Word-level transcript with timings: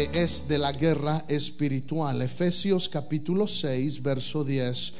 es 0.00 0.48
de 0.48 0.56
la 0.56 0.72
guerra 0.72 1.24
espiritual. 1.28 2.22
Efesios 2.22 2.88
capítulo 2.88 3.46
6, 3.46 4.02
verso 4.02 4.42
10. 4.42 4.92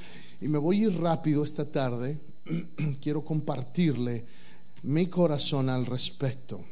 Y 0.43 0.49
me 0.49 0.59
voy 0.59 0.85
a 0.85 0.89
ir 0.89 1.01
rápido 1.01 1.43
esta 1.45 1.65
tarde. 1.65 2.21
Quiero 3.01 3.25
compartirle 3.25 4.27
mi 4.83 5.07
corazón 5.07 5.71
al 5.71 5.87
respecto. 5.87 6.63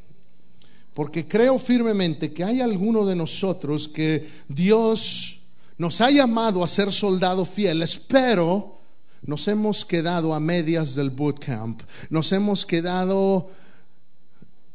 Porque 0.93 1.27
creo 1.27 1.59
firmemente 1.59 2.31
que 2.31 2.45
hay 2.45 2.61
alguno 2.61 3.07
de 3.07 3.17
nosotros 3.17 3.89
que 3.89 4.29
Dios 4.49 5.41
nos 5.79 6.03
ha 6.03 6.11
llamado 6.11 6.63
a 6.63 6.69
ser 6.69 6.93
soldados 6.93 7.49
fieles, 7.49 7.97
pero 7.97 8.81
nos 9.23 9.49
hemos 9.49 9.83
quedado 9.83 10.35
a 10.35 10.41
medias 10.41 10.95
del 10.95 11.09
bootcamp. 11.09 11.81
Nos 12.11 12.33
hemos 12.33 12.67
quedado 12.67 13.49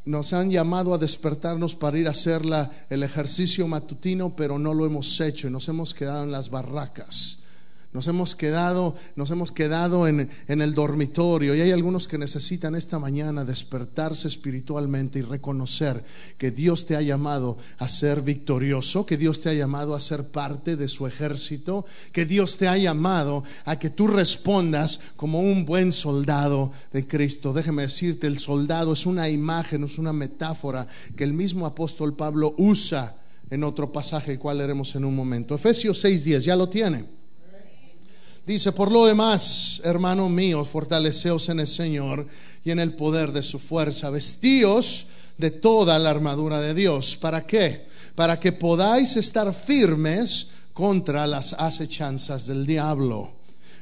nos 0.06 0.34
han 0.34 0.52
llamado 0.52 0.94
a 0.94 0.98
despertarnos 0.98 1.76
para 1.76 1.98
ir 1.98 2.08
a 2.08 2.12
hacer 2.12 2.44
el 2.90 3.04
ejercicio 3.04 3.68
matutino, 3.68 4.36
pero 4.36 4.60
no 4.60 4.74
lo 4.74 4.86
hemos 4.86 5.20
hecho 5.20 5.48
y 5.48 5.52
nos 5.52 5.68
hemos 5.68 5.94
quedado 5.94 6.24
en 6.24 6.32
las 6.32 6.50
barracas. 6.50 7.40
Nos 7.96 8.10
hemos 8.10 8.36
quedado, 8.36 8.94
nos 9.16 9.32
hemos 9.32 9.54
quedado 9.54 10.06
en, 10.10 10.30
el 10.50 10.74
dormitorio 10.74 11.56
y 11.56 11.62
hay 11.62 11.72
algunos 11.72 12.10
que 12.10 12.18
necesitan 12.18 12.76
esta 12.76 13.00
mañana 13.00 13.46
despertarse 13.46 14.28
espiritualmente 14.28 15.20
y 15.20 15.22
reconocer 15.22 16.04
que 16.38 16.52
Dios 16.52 16.86
te 16.86 16.98
ha 16.98 17.02
llamado 17.02 17.58
a 17.78 17.88
ser 17.88 18.22
victorioso, 18.22 19.06
que 19.06 19.16
Dios 19.16 19.40
te 19.40 19.48
ha 19.48 19.54
llamado 19.54 19.96
a 19.96 20.02
ser 20.02 20.28
parte 20.28 20.76
de 20.76 20.90
su 20.90 21.08
ejército, 21.08 21.86
que 22.12 22.26
Dios 22.26 22.58
te 22.58 22.68
ha 22.68 22.76
llamado 22.76 23.44
a 23.64 23.80
que 23.80 23.90
tú 23.90 24.08
respondas 24.08 25.00
como 25.16 25.40
un 25.40 25.64
buen 25.64 25.94
soldado 25.94 26.74
de 26.92 27.08
Cristo. 27.08 27.54
Déjeme 27.54 27.84
decirte, 27.84 28.28
el 28.28 28.40
soldado 28.40 28.92
es 28.92 29.06
una 29.06 29.30
imagen, 29.30 29.86
es 29.86 29.98
una 29.98 30.12
metáfora 30.12 30.86
que 31.16 31.24
el 31.24 31.32
mismo 31.32 31.66
apóstol 31.66 32.14
Pablo 32.14 32.56
usa 32.58 33.16
en 33.50 33.64
otro 33.64 33.94
pasaje, 33.94 34.34
el 34.34 34.40
cual 34.40 34.58
leeremos 34.58 34.94
en 34.96 35.06
un 35.06 35.16
momento. 35.16 35.56
Efesios 35.56 36.04
6:10, 36.04 36.44
ya 36.44 36.58
lo 36.58 36.68
tiene. 36.68 37.15
Dice, 38.46 38.72
por 38.74 38.92
lo 38.92 39.08
demás, 39.08 39.82
hermano 39.84 40.30
mío, 40.30 40.64
fortaleceos 40.66 41.50
en 41.50 41.62
el 41.62 41.68
Señor 41.68 42.28
y 42.64 42.70
en 42.70 42.78
el 42.78 42.94
poder 42.94 43.32
de 43.32 43.42
su 43.42 43.58
fuerza. 43.58 44.12
Vestíos 44.12 45.08
de 45.36 45.50
toda 45.50 45.98
la 45.98 46.12
armadura 46.12 46.62
de 46.62 46.76
Dios. 46.76 47.18
¿Para 47.18 47.48
qué? 47.48 47.88
Para 48.14 48.40
que 48.40 48.52
podáis 48.52 49.18
estar 49.18 49.52
firmes 49.52 50.50
contra 50.74 51.26
las 51.26 51.54
acechanzas 51.54 52.46
del 52.46 52.68
diablo. 52.68 53.32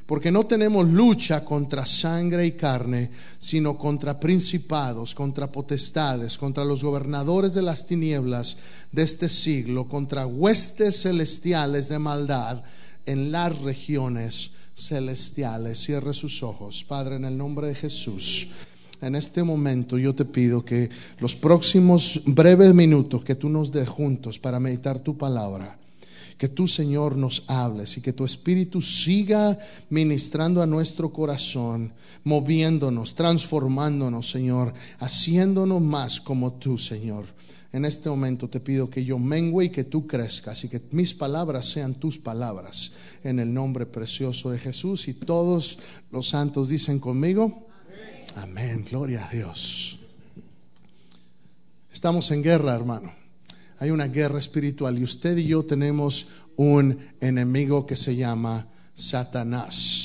Porque 0.06 0.30
no 0.30 0.46
tenemos 0.46 0.88
lucha 0.88 1.44
contra 1.44 1.84
sangre 1.84 2.46
y 2.46 2.52
carne, 2.52 3.10
sino 3.38 3.76
contra 3.76 4.18
principados, 4.18 5.14
contra 5.14 5.52
potestades, 5.52 6.38
contra 6.38 6.64
los 6.64 6.82
gobernadores 6.82 7.52
de 7.52 7.62
las 7.62 7.86
tinieblas 7.86 8.56
de 8.92 9.02
este 9.02 9.28
siglo, 9.28 9.88
contra 9.88 10.26
huestes 10.26 11.02
celestiales 11.02 11.88
de 11.90 11.98
maldad 11.98 12.62
en 13.06 13.32
las 13.32 13.58
regiones 13.60 14.52
celestiales. 14.74 15.78
Cierre 15.78 16.14
sus 16.14 16.42
ojos, 16.42 16.84
Padre, 16.84 17.16
en 17.16 17.24
el 17.24 17.36
nombre 17.36 17.68
de 17.68 17.74
Jesús. 17.74 18.48
En 19.00 19.14
este 19.14 19.42
momento 19.42 19.98
yo 19.98 20.14
te 20.14 20.24
pido 20.24 20.64
que 20.64 20.88
los 21.18 21.34
próximos 21.34 22.22
breves 22.24 22.74
minutos 22.74 23.24
que 23.24 23.34
tú 23.34 23.48
nos 23.48 23.70
des 23.70 23.88
juntos 23.88 24.38
para 24.38 24.58
meditar 24.58 24.98
tu 24.98 25.18
palabra, 25.18 25.78
que 26.38 26.48
tú, 26.48 26.66
Señor, 26.66 27.16
nos 27.16 27.44
hables 27.48 27.96
y 27.98 28.00
que 28.00 28.14
tu 28.14 28.24
Espíritu 28.24 28.80
siga 28.80 29.58
ministrando 29.90 30.62
a 30.62 30.66
nuestro 30.66 31.12
corazón, 31.12 31.92
moviéndonos, 32.24 33.14
transformándonos, 33.14 34.30
Señor, 34.30 34.72
haciéndonos 34.98 35.82
más 35.82 36.20
como 36.20 36.54
tú, 36.54 36.78
Señor 36.78 37.26
en 37.74 37.84
este 37.84 38.08
momento 38.08 38.48
te 38.48 38.60
pido 38.60 38.88
que 38.88 39.04
yo 39.04 39.18
mengue 39.18 39.64
y 39.64 39.68
que 39.68 39.82
tú 39.82 40.06
crezcas 40.06 40.62
y 40.62 40.68
que 40.68 40.80
mis 40.92 41.12
palabras 41.12 41.66
sean 41.66 41.96
tus 41.96 42.16
palabras 42.16 42.92
en 43.24 43.40
el 43.40 43.52
nombre 43.52 43.84
precioso 43.84 44.52
de 44.52 44.60
Jesús. 44.60 45.08
Y 45.08 45.14
todos 45.14 45.80
los 46.12 46.28
santos 46.28 46.68
dicen 46.68 47.00
conmigo, 47.00 47.66
amén, 48.36 48.86
gloria 48.88 49.26
a 49.26 49.32
Dios. 49.32 49.98
Estamos 51.92 52.30
en 52.30 52.44
guerra, 52.44 52.76
hermano. 52.76 53.12
Hay 53.80 53.90
una 53.90 54.06
guerra 54.06 54.38
espiritual 54.38 54.96
y 54.96 55.02
usted 55.02 55.36
y 55.36 55.48
yo 55.48 55.64
tenemos 55.64 56.28
un 56.54 56.96
enemigo 57.20 57.86
que 57.86 57.96
se 57.96 58.14
llama 58.14 58.68
Satanás. 58.94 60.03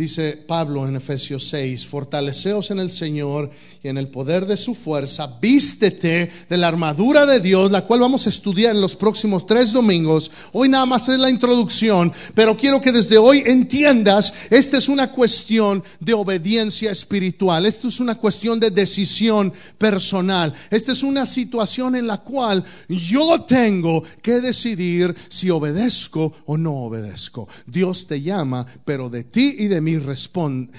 Dice 0.00 0.32
Pablo 0.32 0.88
en 0.88 0.96
Efesios 0.96 1.46
6, 1.50 1.84
fortaleceos 1.84 2.70
en 2.70 2.78
el 2.78 2.88
Señor 2.88 3.50
y 3.82 3.88
en 3.88 3.98
el 3.98 4.08
poder 4.08 4.46
de 4.46 4.56
su 4.56 4.74
fuerza, 4.74 5.38
vístete 5.42 6.30
de 6.48 6.56
la 6.56 6.68
armadura 6.68 7.26
de 7.26 7.38
Dios, 7.38 7.70
la 7.70 7.84
cual 7.84 8.00
vamos 8.00 8.26
a 8.26 8.30
estudiar 8.30 8.74
en 8.74 8.80
los 8.80 8.96
próximos 8.96 9.46
tres 9.46 9.74
domingos. 9.74 10.30
Hoy 10.54 10.70
nada 10.70 10.86
más 10.86 11.06
es 11.10 11.18
la 11.18 11.28
introducción, 11.28 12.10
pero 12.34 12.56
quiero 12.56 12.80
que 12.80 12.92
desde 12.92 13.18
hoy 13.18 13.42
entiendas, 13.44 14.32
esta 14.48 14.78
es 14.78 14.88
una 14.88 15.12
cuestión 15.12 15.84
de 16.00 16.14
obediencia 16.14 16.90
espiritual, 16.90 17.66
esta 17.66 17.88
es 17.88 18.00
una 18.00 18.14
cuestión 18.14 18.58
de 18.58 18.70
decisión 18.70 19.52
personal, 19.76 20.50
esta 20.70 20.92
es 20.92 21.02
una 21.02 21.26
situación 21.26 21.94
en 21.94 22.06
la 22.06 22.22
cual 22.22 22.64
yo 22.88 23.42
tengo 23.42 24.02
que 24.22 24.40
decidir 24.40 25.14
si 25.28 25.50
obedezco 25.50 26.32
o 26.46 26.56
no 26.56 26.84
obedezco. 26.84 27.46
Dios 27.66 28.06
te 28.06 28.22
llama, 28.22 28.64
pero 28.86 29.10
de 29.10 29.24
ti 29.24 29.56
y 29.58 29.68
de 29.68 29.82
mí 29.82 29.89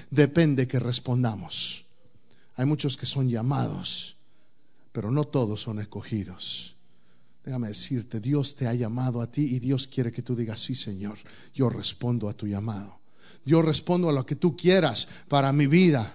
depende 0.10 0.68
que 0.68 0.80
respondamos. 0.80 1.86
Hay 2.56 2.66
muchos 2.66 2.98
que 2.98 3.06
son 3.06 3.30
llamados, 3.30 4.16
pero 4.92 5.12
no 5.12 5.26
todos 5.26 5.62
son 5.62 5.80
escogidos. 5.80 6.76
Déjame 7.44 7.70
decirte, 7.70 8.20
Dios 8.20 8.56
te 8.56 8.68
ha 8.68 8.74
llamado 8.74 9.22
a 9.22 9.32
ti 9.32 9.42
y 9.42 9.60
Dios 9.60 9.88
quiere 9.88 10.12
que 10.12 10.22
tú 10.22 10.36
digas, 10.36 10.60
sí 10.60 10.76
Señor, 10.76 11.18
yo 11.56 11.70
respondo 11.70 12.30
a 12.30 12.34
tu 12.34 12.46
llamado. 12.46 13.00
Yo 13.44 13.62
respondo 13.62 14.10
a 14.10 14.14
lo 14.14 14.26
que 14.26 14.36
tú 14.36 14.56
quieras 14.56 15.08
para 15.28 15.52
mi 15.52 15.66
vida. 15.66 16.14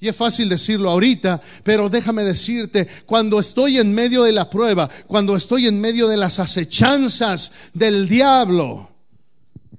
Y 0.00 0.08
es 0.08 0.16
fácil 0.16 0.48
decirlo 0.48 0.90
ahorita, 0.90 1.40
pero 1.64 1.88
déjame 1.88 2.24
decirte, 2.24 2.86
cuando 3.04 3.40
estoy 3.40 3.78
en 3.78 3.92
medio 3.92 4.22
de 4.22 4.32
la 4.32 4.48
prueba, 4.48 4.88
cuando 5.06 5.36
estoy 5.36 5.66
en 5.66 5.80
medio 5.80 6.08
de 6.08 6.16
las 6.16 6.38
acechanzas 6.38 7.70
del 7.74 8.08
diablo, 8.08 8.90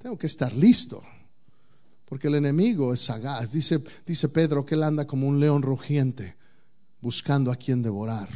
tengo 0.00 0.18
que 0.18 0.26
estar 0.26 0.54
listo. 0.54 1.02
Porque 2.10 2.26
el 2.26 2.34
enemigo 2.34 2.92
es 2.92 3.02
sagaz. 3.04 3.52
Dice, 3.52 3.80
dice 4.04 4.28
Pedro 4.28 4.66
que 4.66 4.74
él 4.74 4.82
anda 4.82 5.06
como 5.06 5.28
un 5.28 5.38
león 5.38 5.62
rugiente, 5.62 6.36
buscando 7.00 7.52
a 7.52 7.56
quien 7.56 7.84
devorar. 7.84 8.28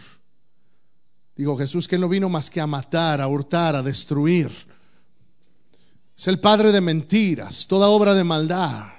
Digo, 1.35 1.59
Jesús 1.59 1.89
que 1.89 1.99
no 1.99 2.09
vino 2.09 2.29
más 2.29 2.49
que 2.49 2.61
a 2.61 2.69
matar, 2.69 3.21
a 3.21 3.27
hurtar, 3.27 3.75
a 3.75 3.83
destruir. 3.83 4.49
Es 6.17 6.29
el 6.29 6.39
padre 6.39 6.71
de 6.71 6.81
mentiras, 6.81 7.67
toda 7.67 7.89
obra 7.89 8.15
de 8.15 8.23
maldad. 8.23 8.93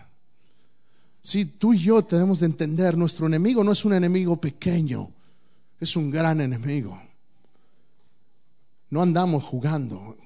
Si 1.22 1.46
tú 1.46 1.74
y 1.74 1.80
yo 1.80 2.03
tenemos 2.03 2.41
de 2.41 2.47
entender, 2.47 2.97
nuestro 2.97 3.28
enemigo 3.28 3.64
no 3.64 3.72
es 3.72 3.85
un 3.85 3.94
enemigo 3.94 4.41
pequeño, 4.41 5.09
es 5.80 5.96
un 5.96 6.12
gran 6.12 6.41
enemigo. 6.41 7.02
No 8.90 9.02
andamos 9.02 9.46
jugando. 9.46 10.18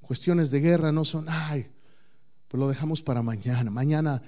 Cuestiones 0.00 0.50
de 0.50 0.58
guerra 0.58 0.90
no 0.90 1.04
son, 1.04 1.26
ay, 1.28 1.70
pues 2.52 2.60
lo 2.60 2.68
dejamos 2.68 3.00
para 3.00 3.22
mañana. 3.22 3.70
Mañana, 3.70 4.20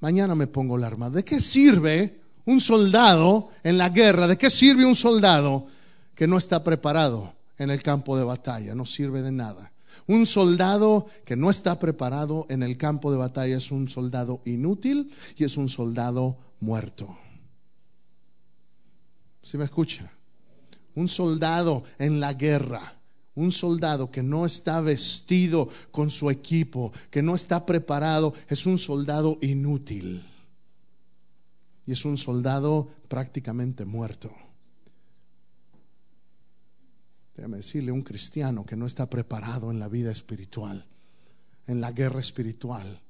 mañana 0.00 0.34
me 0.34 0.48
pongo 0.48 0.76
la 0.76 0.88
arma. 0.88 1.08
¿De 1.08 1.24
qué 1.24 1.38
sirve 1.38 2.20
un 2.44 2.60
soldado 2.60 3.50
en 3.62 3.78
la 3.78 3.90
guerra? 3.90 4.26
¿De 4.26 4.36
qué 4.36 4.50
sirve 4.50 4.84
un 4.84 4.96
soldado 4.96 5.66
que 6.16 6.26
no 6.26 6.36
está 6.36 6.64
preparado 6.64 7.32
en 7.58 7.70
el 7.70 7.80
campo 7.80 8.18
de 8.18 8.24
batalla? 8.24 8.74
No 8.74 8.86
sirve 8.86 9.22
de 9.22 9.30
nada. 9.30 9.70
Un 10.08 10.26
soldado 10.26 11.06
que 11.24 11.36
no 11.36 11.48
está 11.48 11.78
preparado 11.78 12.44
en 12.48 12.64
el 12.64 12.76
campo 12.76 13.12
de 13.12 13.18
batalla 13.18 13.58
es 13.58 13.70
un 13.70 13.88
soldado 13.88 14.40
inútil 14.46 15.12
y 15.36 15.44
es 15.44 15.56
un 15.56 15.68
soldado 15.68 16.38
muerto. 16.58 17.16
¿Sí 19.44 19.56
me 19.56 19.64
escucha? 19.64 20.10
Un 20.96 21.06
soldado 21.06 21.84
en 22.00 22.18
la 22.18 22.32
guerra 22.32 22.99
un 23.40 23.52
soldado 23.52 24.10
que 24.10 24.22
no 24.22 24.44
está 24.44 24.80
vestido 24.80 25.68
con 25.90 26.10
su 26.10 26.30
equipo, 26.30 26.92
que 27.10 27.22
no 27.22 27.34
está 27.34 27.64
preparado, 27.64 28.34
es 28.48 28.66
un 28.66 28.78
soldado 28.78 29.38
inútil. 29.40 30.22
Y 31.86 31.92
es 31.92 32.04
un 32.04 32.18
soldado 32.18 32.88
prácticamente 33.08 33.84
muerto. 33.84 34.30
Déjame 37.34 37.56
decirle, 37.56 37.90
un 37.90 38.02
cristiano 38.02 38.66
que 38.66 38.76
no 38.76 38.86
está 38.86 39.08
preparado 39.08 39.70
en 39.70 39.78
la 39.78 39.88
vida 39.88 40.12
espiritual, 40.12 40.86
en 41.66 41.80
la 41.80 41.92
guerra 41.92 42.20
espiritual, 42.20 43.00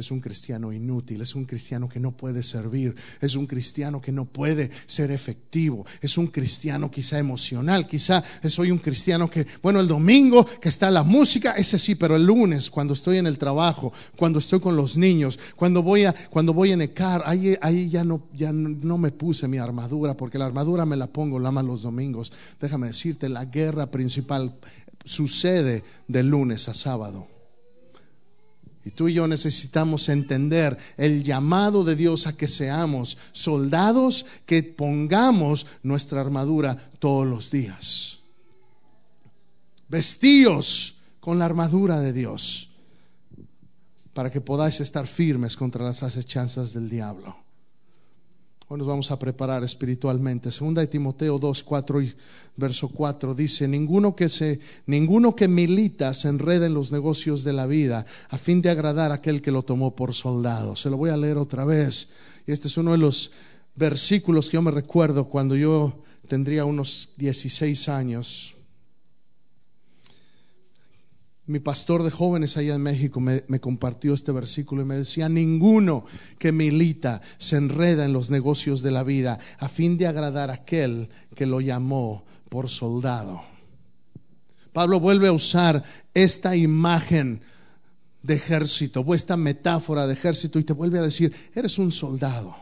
es 0.00 0.10
un 0.10 0.20
cristiano 0.20 0.72
inútil, 0.72 1.20
es 1.20 1.34
un 1.34 1.44
cristiano 1.44 1.88
que 1.88 2.00
no 2.00 2.12
puede 2.12 2.42
servir, 2.42 2.94
es 3.20 3.36
un 3.36 3.46
cristiano 3.46 4.00
que 4.00 4.10
no 4.10 4.24
puede 4.24 4.70
ser 4.86 5.10
efectivo, 5.10 5.86
es 6.00 6.18
un 6.18 6.26
cristiano 6.26 6.90
quizá 6.90 7.18
emocional, 7.18 7.86
quizá 7.86 8.22
soy 8.48 8.70
un 8.70 8.78
cristiano 8.78 9.30
que, 9.30 9.46
bueno, 9.62 9.80
el 9.80 9.86
domingo 9.86 10.44
que 10.44 10.68
está 10.68 10.90
la 10.90 11.02
música, 11.02 11.52
ese 11.52 11.78
sí, 11.78 11.94
pero 11.94 12.16
el 12.16 12.24
lunes 12.24 12.70
cuando 12.70 12.94
estoy 12.94 13.18
en 13.18 13.26
el 13.26 13.38
trabajo, 13.38 13.92
cuando 14.16 14.38
estoy 14.38 14.60
con 14.60 14.76
los 14.76 14.96
niños, 14.96 15.38
cuando 15.54 15.82
voy 15.82 16.04
a, 16.04 16.14
cuando 16.30 16.52
voy 16.52 16.72
en 16.72 16.80
el 16.82 16.92
car, 16.92 17.22
ahí, 17.26 17.56
ahí 17.60 17.88
ya, 17.88 18.02
no, 18.02 18.22
ya 18.34 18.52
no 18.52 18.98
me 18.98 19.12
puse 19.12 19.46
mi 19.46 19.58
armadura, 19.58 20.16
porque 20.16 20.38
la 20.38 20.46
armadura 20.46 20.84
me 20.84 20.96
la 20.96 21.06
pongo 21.06 21.38
la 21.38 21.50
los 21.62 21.82
domingos. 21.82 22.32
Déjame 22.60 22.88
decirte, 22.88 23.28
la 23.28 23.44
guerra 23.44 23.90
principal 23.90 24.54
sucede 25.04 25.84
de 26.08 26.22
lunes 26.22 26.68
a 26.68 26.74
sábado. 26.74 27.26
Y 28.84 28.90
tú 28.90 29.08
y 29.08 29.14
yo 29.14 29.28
necesitamos 29.28 30.08
entender 30.08 30.76
el 30.96 31.22
llamado 31.22 31.84
de 31.84 31.96
Dios 31.96 32.26
a 32.26 32.36
que 32.36 32.48
seamos 32.48 33.18
soldados 33.32 34.24
que 34.46 34.62
pongamos 34.62 35.66
nuestra 35.82 36.20
armadura 36.20 36.76
todos 36.98 37.26
los 37.26 37.50
días. 37.50 38.20
Vestíos 39.88 40.94
con 41.20 41.38
la 41.38 41.44
armadura 41.44 42.00
de 42.00 42.12
Dios 42.12 42.70
para 44.14 44.30
que 44.30 44.40
podáis 44.40 44.80
estar 44.80 45.06
firmes 45.06 45.56
contra 45.56 45.84
las 45.84 46.02
acechanzas 46.02 46.72
del 46.72 46.88
diablo. 46.88 47.36
Hoy 48.72 48.78
nos 48.78 48.86
vamos 48.86 49.10
a 49.10 49.18
preparar 49.18 49.64
espiritualmente. 49.64 50.52
Segunda 50.52 50.80
de 50.80 50.86
Timoteo 50.86 51.40
2, 51.40 51.64
4 51.64 52.02
y 52.02 52.14
verso 52.54 52.86
4 52.86 53.34
dice, 53.34 53.66
ninguno 53.66 54.14
que, 54.14 54.28
se, 54.28 54.60
ninguno 54.86 55.34
que 55.34 55.48
milita 55.48 56.14
se 56.14 56.28
enreda 56.28 56.66
en 56.66 56.74
los 56.74 56.92
negocios 56.92 57.42
de 57.42 57.52
la 57.52 57.66
vida 57.66 58.06
a 58.28 58.38
fin 58.38 58.62
de 58.62 58.70
agradar 58.70 59.10
a 59.10 59.14
aquel 59.14 59.42
que 59.42 59.50
lo 59.50 59.64
tomó 59.64 59.96
por 59.96 60.14
soldado. 60.14 60.76
Se 60.76 60.88
lo 60.88 60.96
voy 60.98 61.10
a 61.10 61.16
leer 61.16 61.36
otra 61.36 61.64
vez. 61.64 62.10
Y 62.46 62.52
este 62.52 62.68
es 62.68 62.76
uno 62.76 62.92
de 62.92 62.98
los 62.98 63.32
versículos 63.74 64.48
que 64.48 64.54
yo 64.54 64.62
me 64.62 64.70
recuerdo 64.70 65.24
cuando 65.24 65.56
yo 65.56 66.04
tendría 66.28 66.64
unos 66.64 67.14
16 67.16 67.88
años 67.88 68.54
mi 71.50 71.58
pastor 71.58 72.04
de 72.04 72.12
jóvenes 72.12 72.56
allá 72.56 72.76
en 72.76 72.82
México 72.82 73.20
me, 73.20 73.42
compartió 73.60 74.14
este 74.14 74.30
versículo 74.30 74.82
y 74.82 74.84
me 74.84 74.94
decía, 74.94 75.28
ninguno 75.28 76.04
que 76.38 76.52
milita 76.52 77.20
se 77.38 77.56
enreda 77.56 78.04
en 78.04 78.12
los 78.12 78.30
negocios 78.30 78.82
de 78.82 78.92
la 78.92 79.02
vida 79.02 79.36
a 79.58 79.68
fin 79.68 79.98
de 79.98 80.06
agradar 80.06 80.50
a 80.50 80.54
aquel 80.54 81.08
que 81.34 81.46
lo 81.46 81.60
llamó 81.60 82.24
por 82.48 82.68
soldado. 82.68 83.42
Pablo 84.72 85.00
vuelve 85.00 85.26
a 85.26 85.32
usar 85.32 85.82
esta 86.14 86.54
imagen 86.54 87.42
de 88.22 88.34
ejército, 88.34 89.04
esta 89.12 89.36
metáfora 89.36 90.06
de 90.06 90.12
ejército 90.12 90.60
y 90.60 90.64
te 90.64 90.72
vuelve 90.72 91.00
a 91.00 91.02
decir, 91.02 91.34
eres 91.52 91.78
un 91.78 91.90
soldado. 91.90 92.54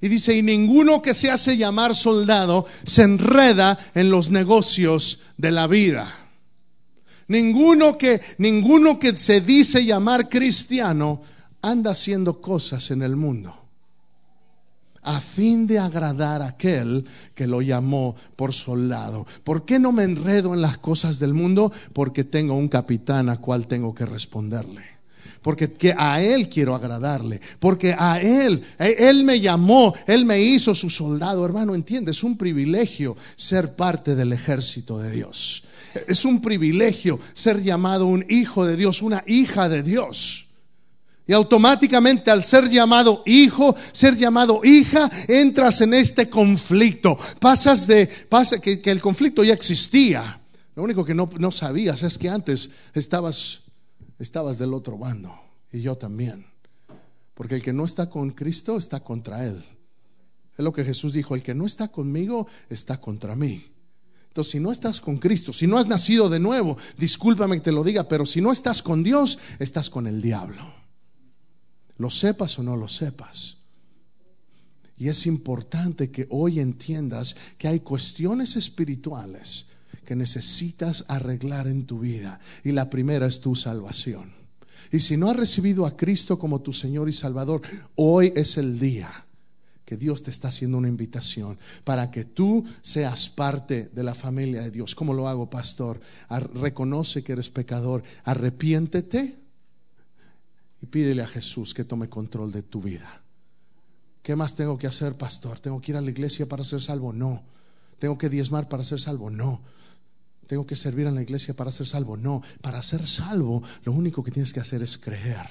Y 0.00 0.08
dice, 0.08 0.36
y 0.36 0.42
ninguno 0.42 1.02
que 1.02 1.14
se 1.14 1.32
hace 1.32 1.56
llamar 1.56 1.96
soldado 1.96 2.64
se 2.84 3.02
enreda 3.02 3.76
en 3.94 4.08
los 4.08 4.30
negocios 4.30 5.22
de 5.36 5.50
la 5.50 5.66
vida. 5.66 6.19
Ninguno 7.30 7.96
que, 7.96 8.20
ninguno 8.38 8.98
que 8.98 9.14
se 9.16 9.40
dice 9.40 9.84
llamar 9.84 10.28
cristiano 10.28 11.22
anda 11.62 11.92
haciendo 11.92 12.40
cosas 12.40 12.90
en 12.90 13.02
el 13.02 13.14
mundo 13.14 13.54
a 15.02 15.20
fin 15.20 15.66
de 15.66 15.78
agradar 15.78 16.42
a 16.42 16.48
aquel 16.48 17.06
que 17.34 17.46
lo 17.46 17.62
llamó 17.62 18.14
por 18.36 18.52
soldado. 18.52 19.26
¿Por 19.44 19.64
qué 19.64 19.78
no 19.78 19.92
me 19.92 20.04
enredo 20.04 20.52
en 20.54 20.60
las 20.60 20.78
cosas 20.78 21.18
del 21.18 21.32
mundo? 21.32 21.72
Porque 21.92 22.24
tengo 22.24 22.54
un 22.54 22.68
capitán 22.68 23.28
a 23.28 23.38
cual 23.38 23.66
tengo 23.66 23.94
que 23.94 24.06
responderle. 24.06 24.82
Porque 25.40 25.94
a 25.96 26.20
él 26.20 26.48
quiero 26.48 26.74
agradarle. 26.74 27.40
Porque 27.58 27.94
a 27.98 28.20
él, 28.20 28.62
él 28.78 29.24
me 29.24 29.40
llamó, 29.40 29.94
él 30.06 30.26
me 30.26 30.42
hizo 30.42 30.74
su 30.74 30.90
soldado. 30.90 31.46
Hermano, 31.46 31.74
entiende, 31.74 32.10
es 32.10 32.22
un 32.22 32.36
privilegio 32.36 33.16
ser 33.36 33.74
parte 33.74 34.14
del 34.14 34.34
ejército 34.34 34.98
de 34.98 35.10
Dios. 35.12 35.62
Es 36.06 36.24
un 36.24 36.40
privilegio 36.40 37.18
ser 37.32 37.62
llamado 37.62 38.06
un 38.06 38.24
hijo 38.28 38.64
de 38.64 38.76
Dios, 38.76 39.02
una 39.02 39.22
hija 39.26 39.68
de 39.68 39.82
Dios. 39.82 40.46
Y 41.26 41.32
automáticamente 41.32 42.30
al 42.30 42.42
ser 42.42 42.68
llamado 42.68 43.22
hijo, 43.24 43.72
ser 43.92 44.16
llamado 44.16 44.62
hija, 44.64 45.08
entras 45.28 45.80
en 45.80 45.94
este 45.94 46.28
conflicto. 46.28 47.16
Pasas 47.38 47.86
de, 47.86 48.08
pasa 48.28 48.60
que, 48.60 48.80
el 48.84 49.00
conflicto 49.00 49.44
ya 49.44 49.54
existía. 49.54 50.40
Lo 50.74 50.82
único 50.82 51.04
que 51.04 51.14
no, 51.14 51.30
no 51.38 51.52
sabías 51.52 52.02
es 52.02 52.18
que 52.18 52.28
antes 52.28 52.70
estabas, 52.94 53.60
estabas 54.18 54.58
del 54.58 54.74
otro 54.74 54.98
bando. 54.98 55.32
Y 55.72 55.82
yo 55.82 55.96
también. 55.96 56.46
Porque 57.34 57.54
el 57.54 57.62
que 57.62 57.72
no 57.72 57.84
está 57.84 58.10
con 58.10 58.30
Cristo 58.30 58.76
está 58.76 58.98
contra 58.98 59.46
Él. 59.46 59.62
Es 60.58 60.64
lo 60.64 60.72
que 60.72 60.84
Jesús 60.84 61.12
dijo, 61.12 61.36
el 61.36 61.44
que 61.44 61.54
no 61.54 61.64
está 61.64 61.88
conmigo 61.88 62.46
está 62.68 63.00
contra 63.00 63.36
mí. 63.36 63.69
Entonces, 64.30 64.52
si 64.52 64.60
no 64.60 64.70
estás 64.70 65.00
con 65.00 65.18
Cristo, 65.18 65.52
si 65.52 65.66
no 65.66 65.76
has 65.76 65.88
nacido 65.88 66.28
de 66.28 66.38
nuevo, 66.38 66.76
discúlpame 66.96 67.56
que 67.56 67.62
te 67.62 67.72
lo 67.72 67.82
diga, 67.82 68.06
pero 68.06 68.24
si 68.24 68.40
no 68.40 68.52
estás 68.52 68.80
con 68.80 69.02
Dios, 69.02 69.40
estás 69.58 69.90
con 69.90 70.06
el 70.06 70.22
diablo. 70.22 70.72
Lo 71.96 72.10
sepas 72.10 72.56
o 72.60 72.62
no 72.62 72.76
lo 72.76 72.86
sepas. 72.86 73.58
Y 74.96 75.08
es 75.08 75.26
importante 75.26 76.12
que 76.12 76.28
hoy 76.30 76.60
entiendas 76.60 77.34
que 77.58 77.66
hay 77.66 77.80
cuestiones 77.80 78.54
espirituales 78.54 79.66
que 80.04 80.14
necesitas 80.14 81.04
arreglar 81.08 81.66
en 81.66 81.84
tu 81.84 81.98
vida. 81.98 82.38
Y 82.62 82.70
la 82.70 82.88
primera 82.88 83.26
es 83.26 83.40
tu 83.40 83.56
salvación. 83.56 84.32
Y 84.92 85.00
si 85.00 85.16
no 85.16 85.28
has 85.28 85.36
recibido 85.36 85.86
a 85.86 85.96
Cristo 85.96 86.38
como 86.38 86.60
tu 86.60 86.72
Señor 86.72 87.08
y 87.08 87.12
Salvador, 87.12 87.62
hoy 87.96 88.32
es 88.36 88.56
el 88.58 88.78
día 88.78 89.26
que 89.90 89.96
Dios 89.96 90.22
te 90.22 90.30
está 90.30 90.46
haciendo 90.46 90.78
una 90.78 90.86
invitación 90.86 91.58
para 91.82 92.12
que 92.12 92.24
tú 92.24 92.64
seas 92.80 93.28
parte 93.28 93.90
de 93.92 94.04
la 94.04 94.14
familia 94.14 94.62
de 94.62 94.70
Dios. 94.70 94.94
¿Cómo 94.94 95.12
lo 95.12 95.26
hago, 95.26 95.50
pastor? 95.50 96.00
reconoce 96.54 97.24
que 97.24 97.32
eres 97.32 97.50
pecador, 97.50 98.04
arrepiéntete 98.22 99.36
y 100.80 100.86
pídele 100.86 101.24
a 101.24 101.26
Jesús 101.26 101.74
que 101.74 101.82
tome 101.82 102.08
control 102.08 102.52
de 102.52 102.62
tu 102.62 102.80
vida. 102.80 103.20
¿Qué 104.22 104.36
más 104.36 104.54
tengo 104.54 104.78
que 104.78 104.86
hacer, 104.86 105.16
pastor? 105.18 105.58
¿Tengo 105.58 105.80
que 105.80 105.90
ir 105.90 105.96
a 105.96 106.00
la 106.00 106.10
iglesia 106.10 106.46
para 106.46 106.62
ser 106.62 106.80
salvo? 106.80 107.12
No. 107.12 107.42
¿Tengo 107.98 108.16
que 108.16 108.28
diezmar 108.28 108.68
para 108.68 108.84
ser 108.84 109.00
salvo? 109.00 109.28
No. 109.28 109.60
¿Tengo 110.46 110.68
que 110.68 110.76
servir 110.76 111.08
en 111.08 111.16
la 111.16 111.22
iglesia 111.22 111.54
para 111.54 111.72
ser 111.72 111.88
salvo? 111.88 112.16
No. 112.16 112.42
Para 112.60 112.80
ser 112.84 113.08
salvo, 113.08 113.60
lo 113.82 113.90
único 113.90 114.22
que 114.22 114.30
tienes 114.30 114.52
que 114.52 114.60
hacer 114.60 114.84
es 114.84 114.96
creer. 114.96 115.48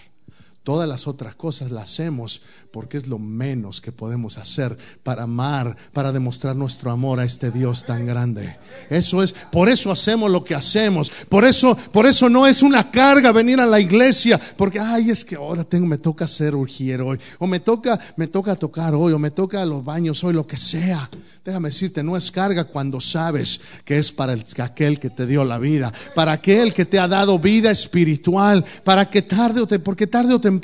Todas 0.69 0.87
las 0.87 1.07
otras 1.07 1.33
cosas 1.33 1.71
las 1.71 1.85
hacemos 1.85 2.43
porque 2.71 2.97
es 2.97 3.07
lo 3.07 3.17
menos 3.17 3.81
que 3.81 3.91
podemos 3.91 4.37
hacer 4.37 4.77
para 5.01 5.23
amar, 5.23 5.75
para 5.93 6.11
demostrar 6.11 6.55
nuestro 6.55 6.91
amor 6.91 7.19
a 7.19 7.23
este 7.23 7.49
Dios 7.49 7.87
tan 7.87 8.05
grande. 8.05 8.55
Eso 8.91 9.23
es, 9.23 9.33
por 9.51 9.67
eso 9.67 9.91
hacemos 9.91 10.29
lo 10.29 10.43
que 10.43 10.53
hacemos. 10.53 11.11
Por 11.27 11.43
eso, 11.43 11.75
por 11.91 12.05
eso 12.05 12.29
no 12.29 12.45
es 12.45 12.61
una 12.61 12.91
carga 12.91 13.31
venir 13.31 13.59
a 13.59 13.65
la 13.65 13.79
iglesia, 13.79 14.39
porque 14.57 14.79
ay, 14.79 15.09
es 15.09 15.25
que 15.25 15.37
ahora 15.37 15.63
tengo 15.63 15.87
me 15.87 15.97
toca 15.97 16.27
ser 16.27 16.53
urgier 16.53 17.01
hoy 17.01 17.19
o 17.39 17.47
me 17.47 17.59
toca 17.59 17.99
me 18.15 18.27
toca 18.27 18.55
tocar 18.55 18.93
hoy 18.93 19.13
o 19.13 19.17
me 19.17 19.31
toca 19.31 19.65
los 19.65 19.83
baños 19.83 20.23
hoy, 20.23 20.35
lo 20.35 20.45
que 20.45 20.57
sea. 20.57 21.09
Déjame 21.43 21.69
decirte, 21.69 22.03
no 22.03 22.15
es 22.15 22.29
carga 22.29 22.65
cuando 22.65 23.01
sabes 23.01 23.61
que 23.83 23.97
es 23.97 24.11
para 24.11 24.35
aquel 24.59 24.99
que 24.99 25.09
te 25.09 25.25
dio 25.25 25.43
la 25.43 25.57
vida, 25.57 25.91
para 26.13 26.33
aquel 26.33 26.75
que 26.75 26.85
te 26.85 26.99
ha 26.99 27.07
dado 27.07 27.39
vida 27.39 27.71
espiritual, 27.71 28.63
para 28.83 29.09
que 29.09 29.23
tarde 29.23 29.61
o 29.61 29.65
te, 29.65 29.79
porque 29.79 30.05
tarde 30.05 30.35
o 30.35 30.39
temprano 30.39 30.58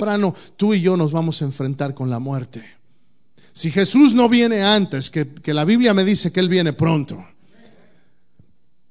tú 0.56 0.74
y 0.74 0.80
yo 0.80 0.96
nos 0.96 1.12
vamos 1.12 1.42
a 1.42 1.44
enfrentar 1.44 1.94
con 1.94 2.10
la 2.10 2.18
muerte. 2.18 2.64
Si 3.52 3.70
Jesús 3.70 4.14
no 4.14 4.28
viene 4.28 4.62
antes, 4.62 5.10
que, 5.10 5.28
que 5.28 5.54
la 5.54 5.64
Biblia 5.64 5.94
me 5.94 6.04
dice 6.04 6.30
que 6.30 6.40
Él 6.40 6.48
viene 6.48 6.72
pronto, 6.72 7.24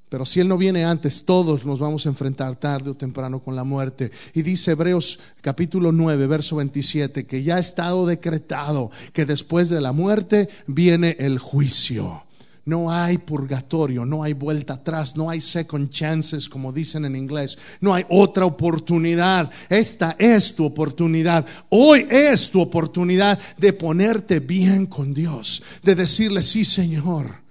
pero 0.10 0.24
si 0.24 0.40
Él 0.40 0.48
no 0.48 0.58
viene 0.58 0.86
antes, 0.86 1.24
todos 1.26 1.66
nos 1.66 1.80
vamos 1.80 2.06
a 2.06 2.10
enfrentar 2.10 2.56
tarde 2.56 2.92
o 2.92 2.96
temprano 2.96 3.40
con 3.40 3.56
la 3.56 3.64
muerte. 3.64 4.12
Y 4.34 4.44
dice 4.44 4.72
Hebreos 4.72 5.20
capítulo 5.42 5.92
9, 5.92 6.28
verso 6.28 6.56
27, 6.56 7.26
que 7.26 7.44
ya 7.44 7.58
ha 7.58 7.60
estado 7.60 8.06
decretado 8.06 8.92
que 9.14 9.26
después 9.26 9.70
de 9.70 9.82
la 9.82 9.92
muerte 9.92 10.48
viene 10.68 11.16
el 11.20 11.40
juicio. 11.40 12.25
No 12.66 12.92
hay 12.92 13.20
purgatorio, 13.20 14.06
no 14.06 14.24
hay 14.24 14.34
vuelta 14.34 14.74
atrás, 14.74 15.16
no 15.16 15.30
hay 15.30 15.40
second 15.40 15.92
chances, 15.92 16.50
como 16.50 16.74
dicen 16.74 17.06
en 17.06 17.16
inglés. 17.16 17.58
No 17.80 17.94
hay 17.94 18.06
otra 18.10 18.46
oportunidad. 18.46 19.52
Esta 19.70 20.16
es 20.18 20.56
tu 20.56 20.66
oportunidad. 20.66 21.46
Hoy 21.70 22.08
es 22.10 22.50
tu 22.50 22.60
oportunidad 22.60 23.40
de 23.58 23.72
ponerte 23.72 24.40
bien 24.40 24.88
con 24.88 25.14
Dios, 25.14 25.62
de 25.84 25.94
decirle, 25.94 26.42
sí, 26.42 26.66
Señor. 26.66 27.45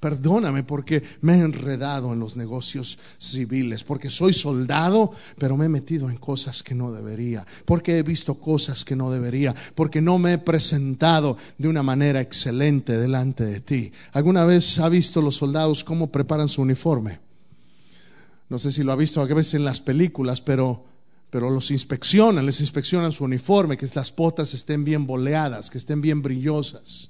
Perdóname 0.00 0.64
porque 0.64 1.02
me 1.20 1.34
he 1.34 1.40
enredado 1.40 2.14
en 2.14 2.20
los 2.20 2.34
negocios 2.34 2.98
civiles, 3.18 3.84
porque 3.84 4.08
soy 4.08 4.32
soldado, 4.32 5.12
pero 5.38 5.58
me 5.58 5.66
he 5.66 5.68
metido 5.68 6.08
en 6.08 6.16
cosas 6.16 6.62
que 6.62 6.74
no 6.74 6.90
debería, 6.90 7.44
porque 7.66 7.98
he 7.98 8.02
visto 8.02 8.36
cosas 8.36 8.82
que 8.82 8.96
no 8.96 9.10
debería, 9.10 9.54
porque 9.74 10.00
no 10.00 10.18
me 10.18 10.32
he 10.32 10.38
presentado 10.38 11.36
de 11.58 11.68
una 11.68 11.82
manera 11.82 12.22
excelente 12.22 12.96
delante 12.96 13.44
de 13.44 13.60
ti. 13.60 13.92
¿Alguna 14.12 14.46
vez 14.46 14.78
ha 14.78 14.88
visto 14.88 15.20
los 15.20 15.36
soldados 15.36 15.84
cómo 15.84 16.10
preparan 16.10 16.48
su 16.48 16.62
uniforme? 16.62 17.20
No 18.48 18.58
sé 18.58 18.72
si 18.72 18.82
lo 18.82 18.92
ha 18.92 18.96
visto 18.96 19.20
a 19.20 19.26
veces 19.26 19.54
en 19.54 19.66
las 19.66 19.80
películas, 19.80 20.40
pero 20.40 20.88
pero 21.28 21.48
los 21.48 21.70
inspeccionan, 21.70 22.44
les 22.44 22.60
inspeccionan 22.60 23.12
su 23.12 23.22
uniforme, 23.22 23.76
que 23.76 23.86
las 23.94 24.12
botas 24.16 24.52
estén 24.52 24.82
bien 24.82 25.06
boleadas, 25.06 25.70
que 25.70 25.78
estén 25.78 26.00
bien 26.00 26.22
brillosas 26.22 27.08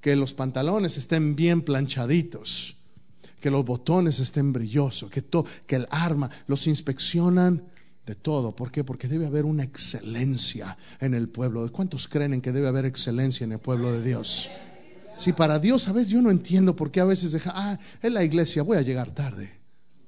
que 0.00 0.16
los 0.16 0.34
pantalones 0.34 0.96
estén 0.96 1.36
bien 1.36 1.62
planchaditos, 1.62 2.76
que 3.40 3.50
los 3.50 3.64
botones 3.64 4.18
estén 4.18 4.52
brillosos, 4.52 5.10
que, 5.10 5.24
que 5.66 5.76
el 5.76 5.86
arma, 5.90 6.30
los 6.46 6.66
inspeccionan 6.66 7.62
de 8.06 8.14
todo. 8.14 8.56
¿Por 8.56 8.70
qué? 8.70 8.84
Porque 8.84 9.06
debe 9.08 9.26
haber 9.26 9.44
una 9.44 9.62
excelencia 9.62 10.76
en 11.00 11.14
el 11.14 11.28
pueblo. 11.28 11.70
¿Cuántos 11.70 12.08
creen 12.08 12.40
que 12.40 12.52
debe 12.52 12.68
haber 12.68 12.86
excelencia 12.86 13.44
en 13.44 13.52
el 13.52 13.58
pueblo 13.58 13.92
de 13.92 14.02
Dios? 14.02 14.48
Si 15.16 15.32
para 15.32 15.58
Dios, 15.58 15.88
a 15.88 15.92
veces 15.92 16.08
yo 16.08 16.22
no 16.22 16.30
entiendo 16.30 16.74
por 16.76 16.90
qué 16.90 17.00
a 17.00 17.04
veces 17.04 17.32
deja, 17.32 17.52
ah, 17.54 17.78
en 18.02 18.14
la 18.14 18.24
iglesia 18.24 18.62
voy 18.62 18.78
a 18.78 18.82
llegar 18.82 19.10
tarde. 19.10 19.58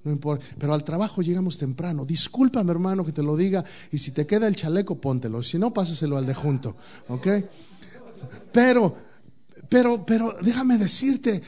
No 0.04 0.12
importa. 0.12 0.44
Pero 0.58 0.72
al 0.72 0.84
trabajo 0.84 1.20
llegamos 1.20 1.58
temprano. 1.58 2.06
Discúlpame, 2.06 2.70
hermano, 2.70 3.04
que 3.04 3.12
te 3.12 3.22
lo 3.22 3.36
diga. 3.36 3.62
Y 3.90 3.98
si 3.98 4.12
te 4.12 4.26
queda 4.26 4.48
el 4.48 4.56
chaleco, 4.56 5.00
póntelo. 5.00 5.42
Si 5.42 5.58
no, 5.58 5.74
pásaselo 5.74 6.16
al 6.16 6.26
de 6.26 6.34
junto. 6.34 6.76
¿Ok? 7.08 7.26
Pero, 8.52 8.96
pero, 9.70 10.04
pero 10.04 10.36
déjame 10.42 10.76
decirte, 10.76 11.40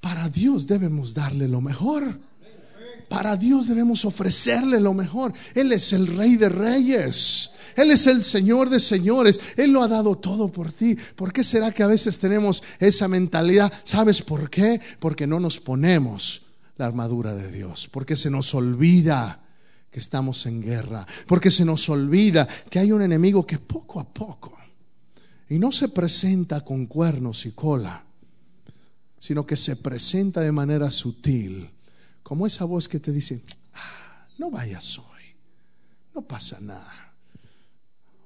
para 0.00 0.28
Dios 0.28 0.66
debemos 0.66 1.14
darle 1.14 1.48
lo 1.48 1.60
mejor. 1.60 2.20
Para 3.08 3.36
Dios 3.36 3.68
debemos 3.68 4.04
ofrecerle 4.04 4.80
lo 4.80 4.94
mejor. 4.94 5.32
Él 5.54 5.72
es 5.72 5.92
el 5.92 6.06
rey 6.06 6.36
de 6.36 6.48
reyes. 6.48 7.50
Él 7.76 7.90
es 7.90 8.06
el 8.06 8.22
Señor 8.22 8.68
de 8.68 8.80
señores. 8.80 9.40
Él 9.56 9.70
lo 9.70 9.82
ha 9.82 9.88
dado 9.88 10.16
todo 10.16 10.52
por 10.52 10.72
ti. 10.72 10.96
¿Por 11.16 11.32
qué 11.32 11.42
será 11.42 11.72
que 11.72 11.82
a 11.82 11.86
veces 11.86 12.18
tenemos 12.18 12.62
esa 12.78 13.08
mentalidad? 13.08 13.72
¿Sabes 13.84 14.22
por 14.22 14.50
qué? 14.50 14.80
Porque 14.98 15.26
no 15.26 15.40
nos 15.40 15.58
ponemos 15.58 16.42
la 16.76 16.86
armadura 16.86 17.34
de 17.34 17.50
Dios. 17.50 17.88
Porque 17.90 18.16
se 18.16 18.30
nos 18.30 18.54
olvida 18.54 19.40
que 19.90 20.00
estamos 20.00 20.44
en 20.46 20.62
guerra. 20.62 21.06
Porque 21.26 21.50
se 21.50 21.64
nos 21.64 21.88
olvida 21.88 22.46
que 22.68 22.78
hay 22.78 22.92
un 22.92 23.02
enemigo 23.02 23.46
que 23.46 23.58
poco 23.58 24.00
a 24.00 24.04
poco, 24.04 24.58
y 25.52 25.58
no 25.58 25.70
se 25.70 25.90
presenta 25.90 26.64
con 26.64 26.86
cuernos 26.86 27.44
y 27.44 27.50
cola, 27.50 28.06
sino 29.18 29.44
que 29.44 29.58
se 29.58 29.76
presenta 29.76 30.40
de 30.40 30.50
manera 30.50 30.90
sutil, 30.90 31.68
como 32.22 32.46
esa 32.46 32.64
voz 32.64 32.88
que 32.88 32.98
te 32.98 33.12
dice, 33.12 33.42
ah, 33.74 34.28
no 34.38 34.50
vayas 34.50 34.98
hoy, 34.98 35.22
no 36.14 36.22
pasa 36.22 36.58
nada. 36.58 37.12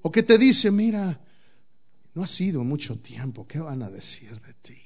O 0.02 0.12
que 0.12 0.22
te 0.22 0.38
dice, 0.38 0.70
mira, 0.70 1.18
no 2.14 2.22
ha 2.22 2.28
sido 2.28 2.62
mucho 2.62 2.96
tiempo, 3.00 3.44
¿qué 3.44 3.58
van 3.58 3.82
a 3.82 3.90
decir 3.90 4.40
de 4.42 4.54
ti? 4.62 4.82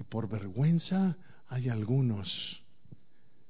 Y 0.00 0.02
por 0.04 0.30
vergüenza 0.30 1.18
hay 1.48 1.68
algunos 1.68 2.62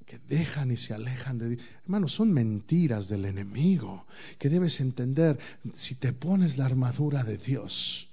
que 0.08 0.18
dejan 0.26 0.70
y 0.70 0.78
se 0.78 0.94
alejan 0.94 1.38
de 1.38 1.50
Dios. 1.50 1.62
Hermanos, 1.84 2.12
son 2.14 2.32
mentiras 2.32 3.08
del 3.08 3.26
enemigo 3.26 4.06
que 4.38 4.48
debes 4.48 4.80
entender. 4.80 5.38
Si 5.74 5.96
te 5.96 6.14
pones 6.14 6.56
la 6.56 6.64
armadura 6.64 7.24
de 7.24 7.36
Dios, 7.36 8.07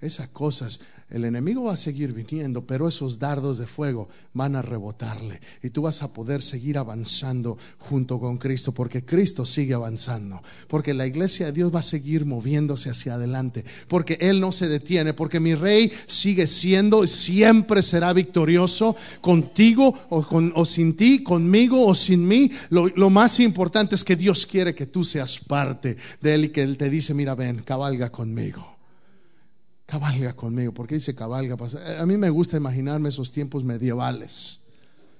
esas 0.00 0.28
cosas, 0.28 0.80
el 1.10 1.24
enemigo 1.24 1.64
va 1.64 1.74
a 1.74 1.76
seguir 1.76 2.12
viniendo, 2.12 2.64
pero 2.64 2.88
esos 2.88 3.18
dardos 3.18 3.58
de 3.58 3.66
fuego 3.66 4.08
van 4.32 4.56
a 4.56 4.62
rebotarle 4.62 5.40
y 5.62 5.70
tú 5.70 5.82
vas 5.82 6.02
a 6.02 6.12
poder 6.12 6.40
seguir 6.40 6.78
avanzando 6.78 7.58
junto 7.78 8.18
con 8.18 8.38
Cristo, 8.38 8.72
porque 8.72 9.04
Cristo 9.04 9.44
sigue 9.44 9.74
avanzando, 9.74 10.40
porque 10.68 10.94
la 10.94 11.06
iglesia 11.06 11.46
de 11.46 11.52
Dios 11.52 11.74
va 11.74 11.80
a 11.80 11.82
seguir 11.82 12.24
moviéndose 12.24 12.90
hacia 12.90 13.14
adelante, 13.14 13.64
porque 13.88 14.18
Él 14.20 14.40
no 14.40 14.52
se 14.52 14.68
detiene, 14.68 15.12
porque 15.12 15.40
mi 15.40 15.54
rey 15.54 15.92
sigue 16.06 16.46
siendo, 16.46 17.06
siempre 17.06 17.82
será 17.82 18.12
victorioso 18.12 18.96
contigo 19.20 19.92
o, 20.08 20.22
con, 20.22 20.52
o 20.54 20.64
sin 20.64 20.96
ti, 20.96 21.22
conmigo 21.22 21.86
o 21.86 21.94
sin 21.94 22.26
mí. 22.26 22.50
Lo, 22.70 22.88
lo 22.88 23.10
más 23.10 23.40
importante 23.40 23.96
es 23.96 24.04
que 24.04 24.16
Dios 24.16 24.46
quiere 24.46 24.74
que 24.74 24.86
tú 24.86 25.04
seas 25.04 25.40
parte 25.40 25.96
de 26.20 26.34
Él 26.34 26.44
y 26.46 26.48
que 26.50 26.62
Él 26.62 26.76
te 26.76 26.88
dice, 26.88 27.14
mira, 27.14 27.34
ven, 27.34 27.62
cabalga 27.64 28.10
conmigo 28.10 28.79
cabalga 29.90 30.34
conmigo. 30.34 30.72
¿Por 30.72 30.86
qué 30.86 30.94
dice 30.94 31.16
cabalga? 31.16 31.56
A 31.98 32.06
mí 32.06 32.16
me 32.16 32.30
gusta 32.30 32.56
imaginarme 32.56 33.08
esos 33.08 33.32
tiempos 33.32 33.64
medievales. 33.64 34.60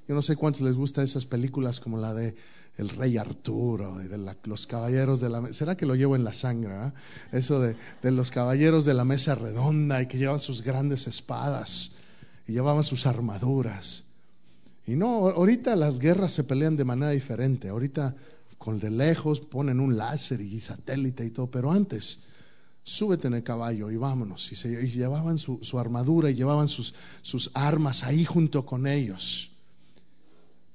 Yo 0.07 0.15
no 0.15 0.23
sé 0.23 0.37
cuántos 0.37 0.63
les 0.63 0.75
gusta 0.75 1.03
esas 1.03 1.27
películas 1.27 1.81
como 1.81 1.99
la 1.99 2.15
de 2.15 2.37
El 2.77 2.89
Rey 2.89 3.17
Arturo, 3.17 3.99
de 3.99 4.37
los 4.45 4.67
caballeros 4.69 5.21
de 5.21 5.29
la 5.29 5.41
mesa. 5.41 5.55
¿Será 5.55 5.77
que 5.77 5.87
lo 5.87 5.97
llevo 5.97 6.15
en 6.15 6.23
la 6.23 6.33
sangre? 6.33 6.75
Ah? 6.75 6.95
Eso 7.33 7.61
de, 7.61 7.75
de 8.01 8.11
los 8.13 8.31
caballeros 8.31 8.85
de 8.85 8.95
la 8.95 9.05
mesa 9.05 9.35
redonda 9.35 10.01
y 10.03 10.07
que 10.07 10.19
llevan 10.19 10.39
sus 10.39 10.63
grandes 10.63 11.09
espadas 11.09 11.97
y 12.47 12.53
llevaban 12.53 12.85
sus 12.85 13.07
armaduras. 13.07 14.05
Y 14.87 14.93
no, 14.93 15.29
ahorita 15.29 15.75
las 15.75 15.99
guerras 15.99 16.33
se 16.33 16.45
pelean 16.45 16.77
de 16.77 16.85
manera 16.85 17.11
diferente. 17.11 17.69
Ahorita 17.69 18.15
con 18.57 18.79
de 18.79 18.91
lejos 18.91 19.41
ponen 19.41 19.81
un 19.81 19.97
láser 19.97 20.41
y 20.41 20.61
satélite 20.61 21.25
y 21.25 21.31
todo, 21.31 21.51
pero 21.51 21.73
antes 21.73 22.21
súbete 22.83 23.29
en 23.29 23.35
el 23.35 23.43
caballo 23.43 23.91
y 23.91 23.97
vámonos. 23.97 24.51
Y, 24.53 24.57
se, 24.57 24.89
llevaban 24.89 25.39
su, 25.39 25.79
armadura 25.79 26.31
y 26.31 26.35
llevaban 26.35 26.69
sus, 26.69 26.93
armas 27.55 28.05
ahí 28.05 28.25
junto 28.25 28.65
con 28.65 28.87
ellos. 28.87 29.51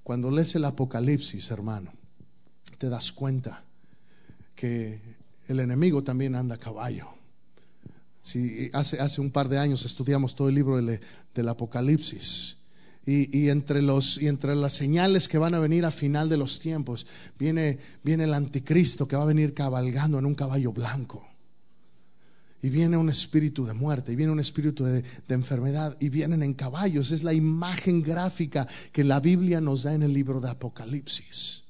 Cuando 0.03 0.29
lees 0.29 0.55
el 0.55 0.65
Apocalipsis, 0.65 1.50
hermano, 1.51 1.91
te 2.77 2.89
das 2.89 3.12
cuenta 3.12 3.63
que 4.55 5.00
el 5.47 5.59
enemigo 5.59 6.03
también 6.03 6.35
anda 6.35 6.55
a 6.55 6.59
caballo. 6.59 7.07
Si 8.21 8.69
hace, 8.74 9.00
hace 9.00 9.21
un 9.21 9.31
par 9.31 9.50
de 9.50 9.59
años 9.59 9.85
estudiamos 9.85 10.35
todo 10.35 10.50
el 10.50 10.55
libro 10.55 10.77
del, 10.77 11.50
Apocalipsis. 11.50 12.57
Y, 13.07 13.38
y, 13.38 13.50
entre 13.50 13.83
los, 13.83 14.19
y 14.19 14.27
entre 14.27 14.55
las 14.55 14.74
señales 14.74 15.27
que 15.27 15.38
van 15.38 15.53
a 15.53 15.59
venir 15.59 15.85
a 15.85 15.91
final 15.91 16.27
de 16.27 16.38
los 16.38 16.59
tiempos, 16.59 17.05
viene, 17.38 17.77
viene 18.03 18.24
el 18.24 18.33
anticristo 18.33 19.07
que 19.07 19.15
va 19.15 19.24
a 19.24 19.27
venir 19.27 19.53
cabalgando 19.53 20.17
en 20.17 20.25
un 20.25 20.33
caballo 20.33 20.71
blanco 20.71 21.24
y 22.65 22.69
viene 22.72 22.98
un 22.98 23.10
espíritu 23.10 23.63
de 23.63 23.75
muerte, 23.75 24.12
y 24.12 24.15
viene 24.15 24.31
un 24.31 24.39
espíritu 24.39 24.86
de, 24.86 25.03
enfermedad, 25.29 25.95
y 26.00 26.10
vienen 26.10 26.41
en 26.41 26.55
caballos. 26.55 27.12
Es 27.12 27.24
la 27.24 27.31
imagen 27.31 28.01
gráfica 28.01 28.67
que 28.91 29.03
la 29.03 29.19
Biblia 29.19 29.62
nos 29.62 29.84
da 29.84 29.93
en 29.93 30.01
el 30.01 30.12
libro 30.12 30.41
de 30.41 30.50
Apocalipsis. 30.50 31.64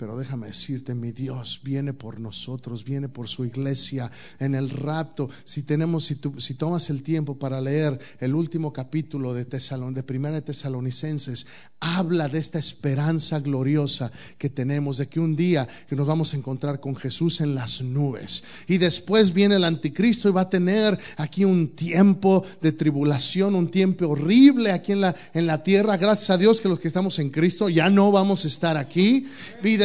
Pero 0.00 0.16
déjame 0.16 0.46
decirte, 0.46 0.94
mi 0.94 1.12
Dios 1.12 1.60
viene 1.62 1.92
por 1.92 2.20
nosotros, 2.20 2.84
viene 2.86 3.10
por 3.10 3.28
su 3.28 3.44
iglesia 3.44 4.10
en 4.38 4.54
el 4.54 4.70
rapto. 4.70 5.28
Si 5.44 5.62
tenemos, 5.62 6.06
si, 6.06 6.18
si 6.38 6.54
tomas 6.54 6.88
el 6.88 7.02
tiempo 7.02 7.38
para 7.38 7.60
leer 7.60 8.00
el 8.18 8.34
último 8.34 8.72
capítulo 8.72 9.34
de 9.34 9.44
de 9.44 10.02
Primera 10.02 10.36
de 10.36 10.40
Tesalonicenses, 10.40 11.46
habla 11.80 12.28
de 12.28 12.38
esta 12.38 12.58
esperanza 12.58 13.40
gloriosa 13.40 14.10
que 14.38 14.48
tenemos 14.48 14.96
de 14.96 15.08
que 15.08 15.20
un 15.20 15.36
día 15.36 15.68
que 15.86 15.96
nos 15.96 16.06
vamos 16.06 16.32
a 16.32 16.38
encontrar 16.38 16.80
con 16.80 16.96
Jesús 16.96 17.42
en 17.42 17.54
las 17.54 17.82
nubes. 17.82 18.42
Y 18.68 18.78
después 18.78 19.34
viene 19.34 19.56
el 19.56 19.64
anticristo 19.64 20.30
y 20.30 20.32
va 20.32 20.42
a 20.42 20.48
tener 20.50 20.98
aquí 21.18 21.44
un 21.44 21.76
tiempo 21.76 22.42
de 22.62 22.72
tribulación, 22.72 23.54
un 23.54 23.70
tiempo 23.70 24.08
horrible 24.08 24.72
aquí 24.72 24.92
en 24.92 25.02
la, 25.02 25.14
en 25.34 25.46
la 25.46 25.62
tierra. 25.62 25.98
Gracias 25.98 26.30
a 26.30 26.38
Dios 26.38 26.62
que 26.62 26.70
los 26.70 26.80
que 26.80 26.88
estamos 26.88 27.18
en 27.18 27.28
Cristo 27.28 27.68
ya 27.68 27.90
no 27.90 28.10
vamos 28.10 28.46
a 28.46 28.48
estar 28.48 28.78
aquí. 28.78 29.26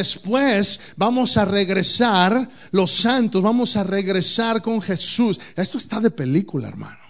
Después 0.06 0.94
vamos 0.98 1.36
a 1.36 1.46
regresar, 1.46 2.48
los 2.72 2.92
santos, 2.92 3.42
vamos 3.42 3.76
a 3.76 3.84
regresar 3.84 4.62
con 4.62 4.80
Jesús. 4.80 5.40
Esto 5.56 5.80
está 5.80 6.00
de 6.00 6.12
película, 6.12 6.68
hermano. 6.68 7.05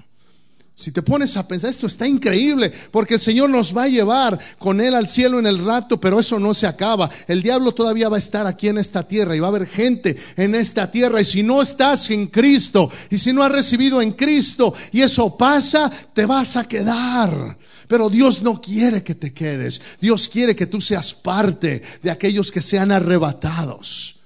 Si 0.77 0.91
te 0.91 1.01
pones 1.01 1.38
a 1.38 1.48
pensar, 1.48 1.70
esto 1.70 1.88
está 1.88 2.05
increíble, 2.05 2.72
porque 2.91 3.13
el 3.13 3.20
Señor 3.22 3.50
nos 3.50 3.75
va 3.75 3.84
a 3.84 3.88
llevar 3.88 4.38
con 4.58 4.82
Él 4.82 4.94
al 4.94 5.08
cielo 5.08 5.39
en 5.39 5.48
el 5.48 5.63
rato, 5.63 6.01
pero 6.01 6.20
eso 6.20 6.38
no 6.38 6.53
se 6.53 6.67
acaba. 6.67 7.10
El 7.29 7.41
diablo 7.41 7.74
todavía 7.74 8.10
va 8.10 8.17
a 8.17 8.20
estar 8.20 8.46
aquí 8.46 8.67
en 8.67 8.77
esta 8.77 9.08
tierra 9.08 9.36
y 9.36 9.39
va 9.39 9.48
a 9.48 9.51
haber 9.51 9.67
gente 9.67 10.17
en 10.36 10.53
esta 10.53 10.91
tierra. 10.91 11.22
Y 11.22 11.25
si 11.25 11.44
no 11.44 11.62
estás 11.62 12.10
en 12.10 12.27
Cristo, 12.27 12.89
y 13.10 13.17
si 13.20 13.32
no 13.32 13.41
has 13.41 13.53
recibido 13.53 14.01
en 14.01 14.12
Cristo, 14.12 14.74
y 14.91 15.00
eso 15.00 15.38
pasa, 15.38 15.89
te 16.13 16.25
vas 16.25 16.58
a 16.58 16.67
quedar. 16.67 17.58
Pero 17.88 18.10
Dios 18.10 18.41
no 18.41 18.60
quiere 18.60 19.01
que 19.01 19.15
te 19.15 19.34
quedes. 19.34 19.82
Dios 20.01 20.27
quiere 20.27 20.58
que 20.58 20.65
tú 20.65 20.82
seas 20.82 21.13
parte 21.13 21.82
de 22.03 22.12
aquellos 22.12 22.51
que 22.51 22.62
sean 22.62 22.91
arrebatados. 22.91 24.17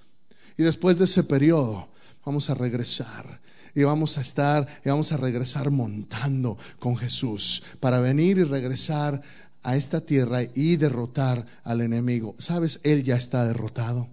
Y 0.58 0.64
después 0.64 0.98
de 0.98 1.06
ese 1.06 1.24
periodo, 1.24 1.90
vamos 2.26 2.50
a 2.50 2.56
regresar 2.56 3.40
y 3.76 3.84
vamos 3.84 4.18
a 4.18 4.22
estar 4.22 4.68
y 4.84 4.90
vamos 4.90 5.12
a 5.12 5.18
regresar 5.18 5.72
montando 5.72 6.58
con 6.80 6.98
Jesús 6.98 7.64
para 7.80 8.00
venir 8.00 8.38
y 8.38 8.44
regresar 8.44 9.22
a 9.64 9.76
esta 9.76 10.02
tierra 10.02 10.44
y 10.44 10.78
derrotar 10.78 11.46
al 11.64 11.82
enemigo. 11.82 12.36
¿Sabes? 12.38 12.80
Él 12.84 13.04
ya 13.04 13.16
está 13.16 13.46
derrotado. 13.46 14.08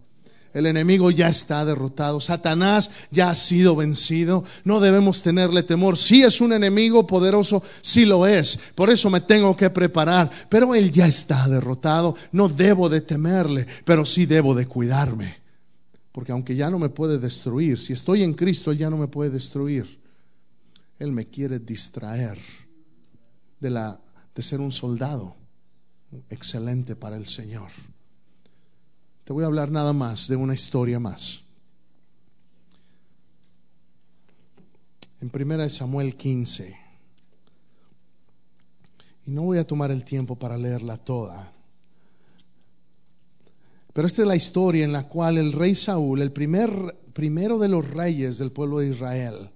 El 0.57 0.65
enemigo 0.65 1.11
ya 1.11 1.29
está 1.29 1.67
derrotado. 1.67 2.19
Satanás 2.19 2.91
ya 3.11 3.29
ha 3.29 3.35
sido 3.35 3.77
vencido. 3.77 4.43
No 4.65 4.81
debemos 4.81 5.21
tenerle 5.21 5.63
temor. 5.63 5.99
Si 5.99 6.23
es 6.23 6.41
un 6.41 6.55
enemigo 6.55 7.07
poderoso, 7.07 7.63
sí 7.83 8.07
lo 8.07 8.27
es. 8.27 8.59
Por 8.75 8.89
eso 8.89 9.11
me 9.11 9.21
tengo 9.21 9.55
que 9.55 9.69
preparar. 9.69 10.31
Pero 10.49 10.75
él 10.75 10.91
ya 10.91 11.07
está 11.07 11.47
derrotado. 11.47 12.15
No 12.33 12.49
debo 12.49 12.89
de 12.89 13.03
temerle, 13.03 13.67
pero 13.85 14.07
sí 14.07 14.25
debo 14.25 14.55
de 14.55 14.67
cuidarme. 14.67 15.46
Porque 16.17 16.33
aunque 16.33 16.57
ya 16.57 16.71
no 16.71 16.79
me 16.79 16.89
puede 16.89 17.19
destruir, 17.19 17.79
si 17.79 17.93
estoy 17.93 18.23
en 18.23 18.33
Cristo, 18.33 18.71
Él 18.71 18.79
ya 18.79 18.89
no 18.89 18.97
me 18.97 19.07
puede 19.07 19.29
destruir. 19.29 20.01
Él 20.99 21.13
me 21.13 21.27
quiere 21.27 21.59
distraer 21.59 22.39
de, 23.61 23.69
la, 23.69 24.01
de 24.35 24.43
ser 24.43 24.61
un 24.61 24.73
soldado 24.73 25.37
excelente 26.31 26.97
para 26.97 27.19
el 27.19 27.27
Señor. 27.27 27.71
Te 29.25 29.35
voy 29.35 29.45
a 29.45 29.47
hablar 29.47 29.71
nada 29.71 29.93
más 29.93 30.27
de 30.27 30.37
una 30.37 30.55
historia 30.55 30.99
más. 30.99 31.43
En 35.21 35.29
primera 35.29 35.65
de 35.65 35.69
Samuel 35.69 36.17
15. 36.17 36.77
Y 39.27 39.31
no 39.33 39.43
voy 39.43 39.59
a 39.59 39.67
tomar 39.67 39.91
el 39.91 40.03
tiempo 40.03 40.35
para 40.35 40.57
leerla 40.57 40.97
toda. 40.97 41.53
Pero 43.97 44.07
esta 44.09 44.21
es 44.21 44.29
la 44.29 44.37
historia 44.37 44.85
en 44.85 44.93
la 44.93 45.05
cual 45.05 45.39
el 45.39 45.55
rey 45.55 45.75
Saúl, 45.75 46.21
el 46.21 46.31
primer, 46.31 46.95
primero 47.15 47.57
de 47.59 47.69
los 47.69 47.89
reyes 47.89 48.37
del 48.37 48.53
pueblo 48.53 48.81
de 48.81 48.91
Israel, 48.91 49.49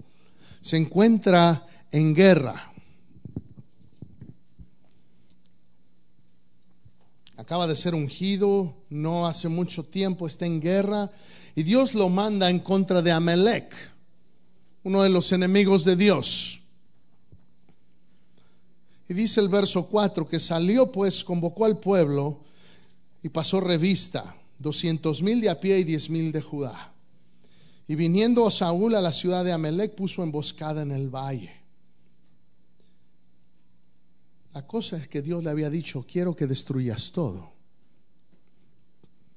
se 0.63 0.79
encuentra 0.79 1.67
en 1.93 2.15
guerra 2.15 2.73
acaba 7.37 7.67
de 7.67 7.75
ser 7.75 7.97
ungido, 7.97 8.77
no 8.91 9.27
hace 9.27 9.49
mucho 9.49 9.83
tiempo 9.83 10.29
está 10.29 10.47
en 10.47 10.61
guerra, 10.61 11.11
y 11.57 11.65
Dios 11.65 11.95
lo 11.95 12.09
manda 12.09 12.49
en 12.49 12.61
contra 12.61 13.03
de 13.03 13.11
Amalek, 13.11 13.75
uno 14.85 15.03
de 15.03 15.09
los 15.09 15.33
enemigos 15.33 15.85
de 15.85 15.97
Dios. 15.97 16.61
Y 19.09 19.15
dice 19.15 19.41
el 19.41 19.49
verso 19.49 19.87
4 19.89 20.29
que 20.29 20.39
salió 20.39 20.93
pues, 20.93 21.25
convocó 21.25 21.65
al 21.65 21.81
pueblo 21.81 22.45
y 23.23 23.29
pasó 23.29 23.61
revista, 23.61 24.37
doscientos 24.59 25.23
mil 25.23 25.41
de 25.41 25.51
a 25.51 25.61
pie 25.61 25.79
y 25.79 25.85
diez 25.85 26.11
mil 26.11 26.33
de 26.33 26.41
Judá. 26.41 26.93
Y 27.87 27.95
viniendo 27.95 28.49
Saúl 28.51 28.95
a 28.95 29.01
la 29.01 29.13
ciudad 29.13 29.45
de 29.45 29.53
Amalek, 29.53 29.95
puso 29.95 30.23
emboscada 30.23 30.83
en 30.83 30.93
el 30.93 31.09
valle. 31.09 31.53
La 34.55 34.67
cosa 34.67 34.97
es 34.97 35.09
que 35.09 35.23
Dios 35.23 35.45
le 35.45 35.51
había 35.51 35.71
dicho, 35.71 36.05
quiero 36.09 36.35
que 36.35 36.47
destruyas 36.47 37.13
todo. 37.13 37.53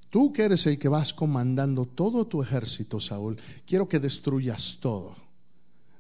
Tú 0.10 0.32
que 0.32 0.44
eres 0.44 0.68
el 0.68 0.78
que 0.78 0.88
vas 0.88 1.14
comandando 1.14 1.88
todo 1.88 2.28
tu 2.28 2.44
ejército, 2.44 3.00
Saúl, 3.00 3.40
quiero 3.66 3.88
que 3.90 4.00
destruyas 4.00 4.78
todo. 4.80 5.16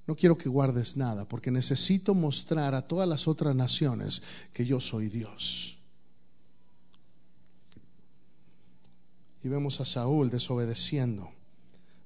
No 0.06 0.16
quiero 0.16 0.38
que 0.38 0.50
guardes 0.50 0.98
nada, 0.98 1.28
porque 1.28 1.50
necesito 1.50 2.14
mostrar 2.14 2.76
a 2.76 2.88
todas 2.88 3.08
las 3.08 3.28
otras 3.28 3.56
naciones 3.56 4.22
que 4.52 4.66
yo 4.66 4.80
soy 4.80 5.10
Dios. 5.10 5.80
Y 9.44 9.50
vemos 9.50 9.82
a 9.82 9.86
Saúl 9.86 10.30
desobedeciendo. 10.30 11.30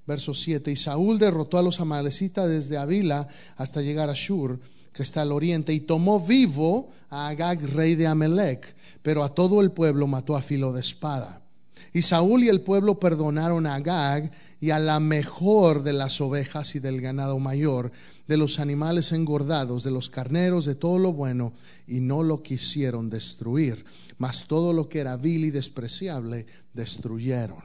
Verso 0.07 0.33
7. 0.33 0.71
Y 0.71 0.75
Saúl 0.75 1.19
derrotó 1.19 1.57
a 1.57 1.61
los 1.61 1.79
amalecitas 1.79 2.49
desde 2.49 2.77
Avila 2.77 3.27
hasta 3.55 3.81
llegar 3.81 4.09
a 4.09 4.13
Shur, 4.13 4.59
que 4.91 5.03
está 5.03 5.21
al 5.21 5.31
oriente, 5.31 5.73
y 5.73 5.81
tomó 5.81 6.19
vivo 6.19 6.89
a 7.09 7.27
Agag, 7.27 7.61
rey 7.73 7.95
de 7.95 8.07
Amelec, 8.07 8.75
pero 9.03 9.23
a 9.23 9.29
todo 9.29 9.61
el 9.61 9.71
pueblo 9.71 10.07
mató 10.07 10.35
a 10.35 10.41
filo 10.41 10.73
de 10.73 10.81
espada. 10.81 11.46
Y 11.93 12.01
Saúl 12.01 12.43
y 12.43 12.49
el 12.49 12.61
pueblo 12.61 12.99
perdonaron 12.99 13.65
a 13.65 13.75
Agag 13.75 14.31
y 14.59 14.71
a 14.71 14.79
la 14.79 14.99
mejor 14.99 15.83
de 15.83 15.93
las 15.93 16.19
ovejas 16.21 16.75
y 16.75 16.79
del 16.79 17.01
ganado 17.01 17.39
mayor, 17.39 17.91
de 18.27 18.37
los 18.37 18.59
animales 18.59 19.11
engordados, 19.11 19.83
de 19.83 19.91
los 19.91 20.09
carneros, 20.09 20.65
de 20.65 20.75
todo 20.75 20.99
lo 20.99 21.13
bueno, 21.13 21.53
y 21.87 21.99
no 21.99 22.23
lo 22.23 22.43
quisieron 22.43 23.09
destruir, 23.09 23.85
mas 24.17 24.47
todo 24.47 24.73
lo 24.73 24.89
que 24.89 24.99
era 24.99 25.17
vil 25.17 25.45
y 25.45 25.51
despreciable 25.51 26.45
destruyeron. 26.73 27.63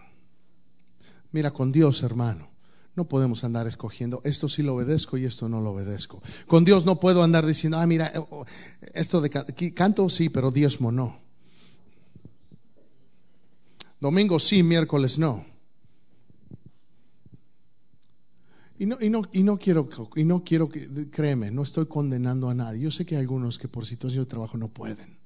Mira, 1.33 1.51
con 1.51 1.73
Dios, 1.73 2.03
hermano, 2.03 2.51
no 2.95 3.09
podemos 3.09 3.43
andar 3.43 3.67
escogiendo, 3.67 4.21
esto 4.25 4.49
sí 4.49 4.63
lo 4.63 4.75
obedezco 4.75 5.17
y 5.17 5.25
esto 5.25 5.49
no 5.49 5.63
lo 5.63 5.71
obedezco. 5.71 6.23
Con 6.47 6.65
Dios 6.65 6.85
no 6.85 7.01
puedo 7.01 7.23
andar 7.23 7.47
diciendo, 7.47 7.79
ah, 7.79 7.87
mira, 7.87 8.13
esto 8.93 9.23
de 9.23 9.31
canto 9.73 10.11
sí, 10.11 10.29
pero 10.29 10.51
diezmo 10.51 10.93
no. 10.93 11.22
Domingo 14.03 14.41
sí, 14.41 14.65
miércoles 14.65 15.17
no. 15.17 15.45
Y 18.77 18.85
no, 18.85 18.99
y 19.01 19.09
no, 19.09 19.23
y 19.33 19.45
no 19.45 19.57
quiero, 19.61 19.89
y 20.17 20.25
no 20.25 20.43
quiero 20.43 20.69
que, 20.69 21.09
créeme, 21.09 21.53
no 21.53 21.63
estoy 21.63 21.87
condenando 21.87 22.49
a 22.49 22.55
nadie. 22.55 22.81
Yo 22.81 22.91
sé 22.91 23.07
que 23.07 23.15
hay 23.15 23.21
algunos 23.21 23.61
que 23.61 23.69
por 23.69 23.87
situación 23.87 24.25
de 24.25 24.29
trabajo 24.29 24.59
no 24.59 24.67
pueden. 24.67 25.19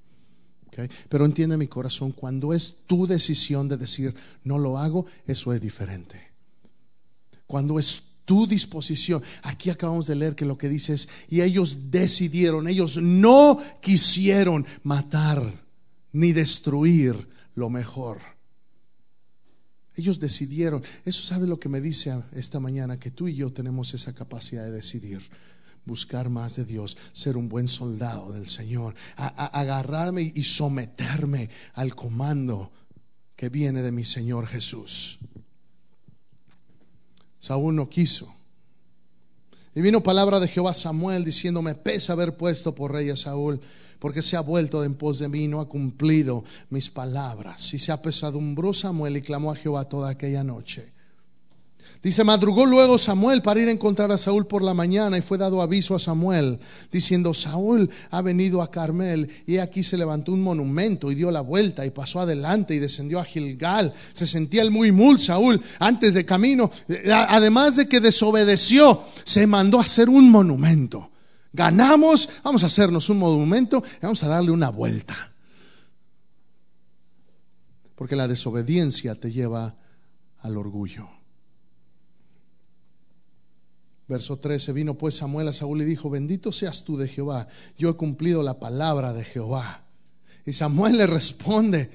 Pero 1.09 1.25
entiende 1.25 1.57
mi 1.57 1.69
corazón, 1.69 2.13
cuando 2.13 2.53
es 2.53 2.81
tu 2.87 3.07
decisión 3.07 3.67
de 3.67 3.79
decir 3.79 4.15
no 4.45 4.59
lo 4.59 4.77
hago, 4.77 5.07
eso 5.27 5.55
es 5.55 5.61
diferente. 5.63 6.33
Cuando 7.47 7.79
es 7.79 8.03
tu 8.27 8.47
disposición, 8.47 9.23
aquí 9.43 9.71
acabamos 9.71 10.07
de 10.07 10.17
leer 10.17 10.35
que 10.35 10.45
lo 10.45 10.59
que 10.59 10.69
dice 10.69 10.93
es, 10.93 11.09
y 11.31 11.41
ellos 11.41 11.91
decidieron, 11.91 12.69
ellos 12.69 12.99
no 12.99 13.59
quisieron 13.81 14.67
matar 14.83 15.65
ni 16.13 16.35
destruir 16.35 17.27
lo 17.55 17.71
mejor. 17.71 18.36
Ellos 19.97 20.21
decidieron. 20.21 20.85
Eso 21.05 21.23
sabe 21.23 21.47
lo 21.47 21.59
que 21.59 21.69
me 21.69 21.81
dice 21.81 22.23
esta 22.33 22.61
mañana, 22.61 22.99
que 22.99 23.11
tú 23.11 23.29
y 23.29 23.35
yo 23.35 23.53
tenemos 23.53 23.95
esa 23.95 24.15
capacidad 24.15 24.65
de 24.65 24.71
decidir 24.71 25.23
buscar 25.87 26.29
más 26.29 26.57
de 26.57 26.65
Dios, 26.65 26.97
ser 27.13 27.37
un 27.37 27.49
buen 27.49 27.69
soldado 27.69 28.33
del 28.33 28.49
Señor, 28.49 28.95
agarrarme 29.17 30.33
y 30.35 30.43
someterme 30.43 31.49
al 31.75 31.95
comando 31.95 32.73
que 33.37 33.49
viene 33.49 33.83
de 33.83 33.93
mi 33.93 34.05
Señor 34.05 34.47
Jesús. 34.47 35.19
Saúl 37.39 37.77
no 37.77 37.89
quiso. 37.89 38.36
Y 39.77 39.83
vino 39.83 40.03
palabra 40.03 40.41
de 40.41 40.49
Jehová 40.49 40.71
a 40.71 40.75
Samuel 40.75 41.23
diciéndome, 41.23 41.75
pesa 41.75 42.15
haber 42.15 42.35
puesto 42.39 42.75
por 42.75 42.93
rey 42.93 43.11
a 43.11 43.17
Saúl, 43.17 43.61
porque 43.99 44.23
se 44.23 44.35
ha 44.35 44.41
vuelto 44.41 44.83
en 44.83 44.95
pos 44.95 45.19
de 45.19 45.29
mí, 45.29 45.49
no 45.49 45.61
ha 45.61 45.69
cumplido 45.69 46.45
mis 46.71 46.89
palabras. 46.89 47.75
Y 47.75 47.79
se 47.79 47.93
apesadumbró 47.93 48.73
Samuel 48.73 49.19
y 49.19 49.21
clamó 49.21 49.53
a 49.53 49.57
Jehová 49.57 49.85
toda 49.85 50.09
aquella 50.09 50.43
noche. 50.43 50.96
Dice, 52.03 52.23
madrugó 52.25 52.67
luego 52.67 52.99
Samuel 52.99 53.43
para 53.43 53.61
ir 53.61 53.69
a 53.69 53.73
encontrar 53.73 54.13
a 54.13 54.19
Saúl 54.19 54.47
por 54.47 54.63
la 54.63 54.75
mañana 54.75 55.19
y 55.19 55.23
fue 55.23 55.39
dado 55.39 55.61
aviso 55.61 55.95
a 55.95 55.99
Samuel 55.99 56.61
diciendo, 56.93 57.35
Saúl 57.35 57.91
ha 58.11 58.23
venido 58.23 58.63
a 58.63 58.71
Carmel 58.71 59.29
y 59.47 59.59
aquí 59.59 59.83
se 59.83 59.97
levantó 59.97 60.33
un 60.33 60.43
monumento 60.43 61.11
y 61.11 61.15
dio 61.15 61.31
la 61.31 61.41
vuelta 61.41 61.85
y 61.85 61.91
pasó 61.91 62.21
adelante 62.21 62.75
y 62.75 62.79
descendió 62.79 63.19
a 63.19 63.25
Gilgal. 63.25 63.93
Se 64.13 64.27
sentía 64.27 64.63
el 64.63 64.71
muy 64.71 64.93
mul 64.93 65.19
Saúl 65.19 65.61
antes 65.79 66.15
de 66.15 66.25
camino. 66.25 66.71
Además 67.29 67.77
de 67.77 67.89
que 67.89 68.01
desobedeció, 68.01 69.03
se 69.25 69.47
mandó 69.47 69.79
a 69.79 69.83
hacer 69.83 70.09
un 70.09 70.31
monumento. 70.31 71.11
Ganamos, 71.53 72.29
vamos 72.45 72.63
a 72.63 72.67
hacernos 72.67 73.09
un 73.09 73.19
monumento 73.19 73.83
y 73.97 74.03
vamos 74.03 74.23
a 74.23 74.29
darle 74.29 74.51
una 74.51 74.69
vuelta. 74.69 75.33
Porque 77.95 78.15
la 78.15 78.29
desobediencia 78.29 79.15
te 79.15 79.33
lleva 79.33 79.75
al 80.41 80.57
orgullo. 80.59 81.16
Verso 84.09 84.39
13, 84.39 84.73
vino 84.73 84.95
pues 84.95 85.17
Samuel 85.17 85.49
a 85.49 85.53
Saúl 85.53 85.83
y 85.83 85.85
dijo, 85.85 86.09
bendito 86.09 86.53
seas 86.53 86.85
tú 86.85 86.97
de 86.97 87.09
Jehová, 87.09 87.49
yo 87.77 87.89
he 87.89 87.95
cumplido 87.95 88.43
la 88.43 88.61
palabra 88.61 89.13
de 89.13 89.25
Jehová. 89.25 89.83
Y 90.45 90.53
Samuel 90.53 90.99
le 90.99 91.07
responde, 91.09 91.91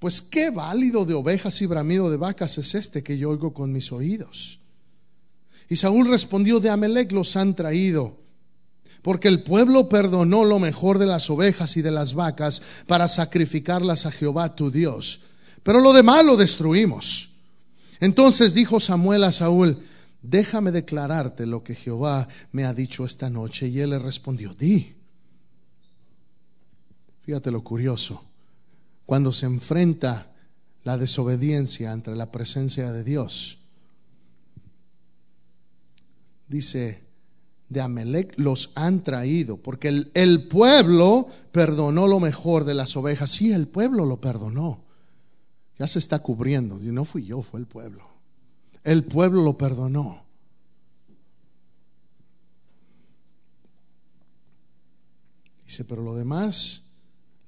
pues 0.00 0.20
qué 0.20 0.50
válido 0.50 1.04
de 1.04 1.14
ovejas 1.14 1.62
y 1.62 1.66
bramido 1.66 2.10
de 2.10 2.16
vacas 2.16 2.58
es 2.58 2.74
este 2.74 3.04
que 3.04 3.18
yo 3.18 3.30
oigo 3.30 3.54
con 3.54 3.72
mis 3.72 3.92
oídos. 3.92 4.58
Y 5.68 5.76
Saúl 5.76 6.08
respondió, 6.08 6.58
de 6.58 6.70
Amelec 6.70 7.12
los 7.12 7.36
han 7.36 7.54
traído, 7.54 8.18
porque 9.02 9.28
el 9.28 9.44
pueblo 9.44 9.88
perdonó 9.88 10.44
lo 10.44 10.58
mejor 10.58 10.98
de 10.98 11.06
las 11.06 11.30
ovejas 11.30 11.76
y 11.76 11.82
de 11.82 11.92
las 11.92 12.14
vacas 12.14 12.60
para 12.88 13.06
sacrificarlas 13.06 14.06
a 14.06 14.10
Jehová 14.10 14.56
tu 14.56 14.72
Dios. 14.72 15.20
Pero 15.62 15.80
lo 15.80 15.92
demás 15.92 16.24
lo 16.24 16.36
destruimos. 16.36 17.30
Entonces 18.00 18.54
dijo 18.54 18.80
Samuel 18.80 19.24
a 19.24 19.32
Saúl, 19.32 19.78
déjame 20.22 20.72
declararte 20.72 21.46
lo 21.46 21.62
que 21.62 21.74
Jehová 21.74 22.28
me 22.52 22.64
ha 22.64 22.74
dicho 22.74 23.04
esta 23.04 23.30
noche. 23.30 23.68
Y 23.68 23.80
él 23.80 23.90
le 23.90 23.98
respondió, 23.98 24.54
di. 24.54 24.94
Fíjate 27.22 27.50
lo 27.50 27.62
curioso. 27.62 28.24
Cuando 29.04 29.32
se 29.32 29.46
enfrenta 29.46 30.32
la 30.84 30.98
desobediencia 30.98 31.92
entre 31.92 32.14
la 32.14 32.30
presencia 32.30 32.92
de 32.92 33.04
Dios, 33.04 33.58
dice, 36.48 37.04
de 37.68 37.80
Amelec 37.80 38.38
los 38.38 38.70
han 38.76 39.02
traído, 39.02 39.56
porque 39.56 39.88
el, 39.88 40.10
el, 40.14 40.46
pueblo 40.46 41.26
perdonó 41.50 42.06
lo 42.06 42.20
mejor 42.20 42.64
de 42.64 42.74
las 42.74 42.96
ovejas. 42.96 43.30
Sí, 43.30 43.52
el 43.52 43.66
pueblo 43.66 44.06
lo 44.06 44.20
perdonó. 44.20 44.84
Ya 45.78 45.86
se 45.88 45.98
está 45.98 46.20
cubriendo. 46.20 46.80
Y 46.80 46.86
no 46.86 47.04
fui 47.04 47.24
yo, 47.24 47.42
fue 47.42 47.60
el 47.60 47.66
pueblo. 47.66 48.15
El 48.86 49.02
pueblo 49.02 49.42
lo 49.42 49.58
perdonó. 49.58 50.22
Dice, 55.64 55.84
pero 55.84 56.02
lo 56.02 56.14
demás 56.14 56.84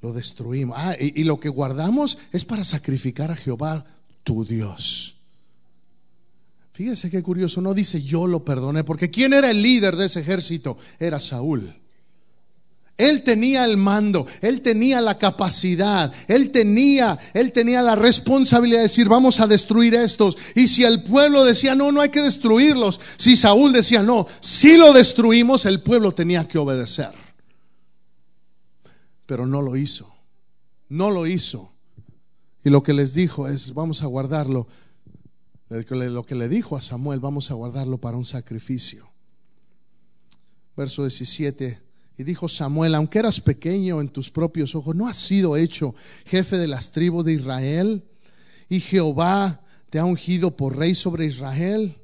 lo 0.03 0.13
destruimos. 0.13 0.77
Ah, 0.77 0.97
y, 0.99 1.21
y 1.21 1.23
lo 1.23 1.39
que 1.39 1.49
guardamos 1.49 2.19
es 2.33 2.45
para 2.45 2.65
sacrificar 2.65 3.31
a 3.31 3.37
Jehová, 3.37 3.87
tu 4.25 4.45
Dios. 4.45 5.15
Fíjese 6.73 7.09
qué 7.09 7.23
curioso, 7.23 7.61
no 7.61 7.73
dice 7.73 8.03
yo 8.03 8.27
lo 8.27 8.45
perdoné, 8.45 8.83
porque 8.83 9.09
¿quién 9.09 9.33
era 9.33 9.49
el 9.53 9.63
líder 9.63 9.95
de 9.95 10.07
ese 10.07 10.19
ejército? 10.19 10.77
Era 10.99 11.21
Saúl. 11.21 11.73
Él 12.99 13.23
tenía 13.23 13.65
el 13.65 13.77
mando, 13.77 14.27
él 14.41 14.61
tenía 14.61 15.01
la 15.01 15.19
capacidad, 15.19 16.13
él 16.27 16.51
tenía, 16.51 17.17
él 17.33 17.53
tenía 17.53 17.81
la 17.81 17.95
responsabilidad 17.95 18.81
de 18.81 18.89
decir, 18.89 19.09
vamos 19.09 19.39
a 19.39 19.47
destruir 19.47 19.95
estos. 19.95 20.37
Y 20.57 20.67
si 20.67 20.83
el 20.83 21.05
pueblo 21.05 21.45
decía, 21.45 21.77
no, 21.77 21.93
no 21.93 22.01
hay 22.01 22.09
que 22.09 22.21
destruirlos, 22.21 23.01
si 23.17 23.37
Saúl 23.37 23.73
decía, 23.73 24.03
no, 24.03 24.27
si 24.41 24.77
lo 24.77 24.93
destruimos, 24.93 25.65
el 25.65 25.81
pueblo 25.81 26.11
tenía 26.11 26.49
que 26.49 26.59
obedecer. 26.59 27.13
Pero 29.27 29.47
no 29.47 29.63
lo 29.63 29.77
hizo, 29.77 30.13
no 30.89 31.13
lo 31.13 31.29
hizo. 31.29 31.71
Y 32.65 32.71
lo 32.71 32.83
que 32.83 32.95
les 32.95 33.15
dijo 33.15 33.47
es, 33.47 33.75
vamos 33.75 34.03
a 34.03 34.07
guardarlo. 34.07 34.67
Lo 35.69 36.27
que 36.27 36.35
le 36.35 36.49
dijo 36.49 36.77
a 36.77 36.81
Samuel, 36.81 37.21
vamos 37.21 37.53
a 37.53 37.55
guardarlo 37.55 37.99
para 37.99 38.17
un 38.17 38.25
sacrificio. 38.25 39.09
Verso 40.77 41.03
17 41.03 41.88
Y 42.19 42.25
dijo 42.25 42.49
Samuel, 42.49 42.97
aunque 42.97 43.21
eras 43.21 43.41
pequeño 43.41 44.01
en 44.01 44.09
tus 44.09 44.29
propios 44.29 44.75
ojos, 44.75 44.97
¿no 44.97 45.07
has 45.07 45.17
sido 45.17 45.57
hecho 45.57 45.95
jefe 46.27 46.59
de 46.59 46.67
las 46.67 46.91
tribus 46.91 47.25
de 47.25 47.35
Israel? 47.35 48.05
Y 48.69 48.81
Jehová 48.81 49.61
te 49.89 50.01
ha 50.01 50.05
ungido 50.05 50.57
por 50.57 50.77
rey 50.77 50.97
sobre 50.97 51.27
Israel. 51.27 51.97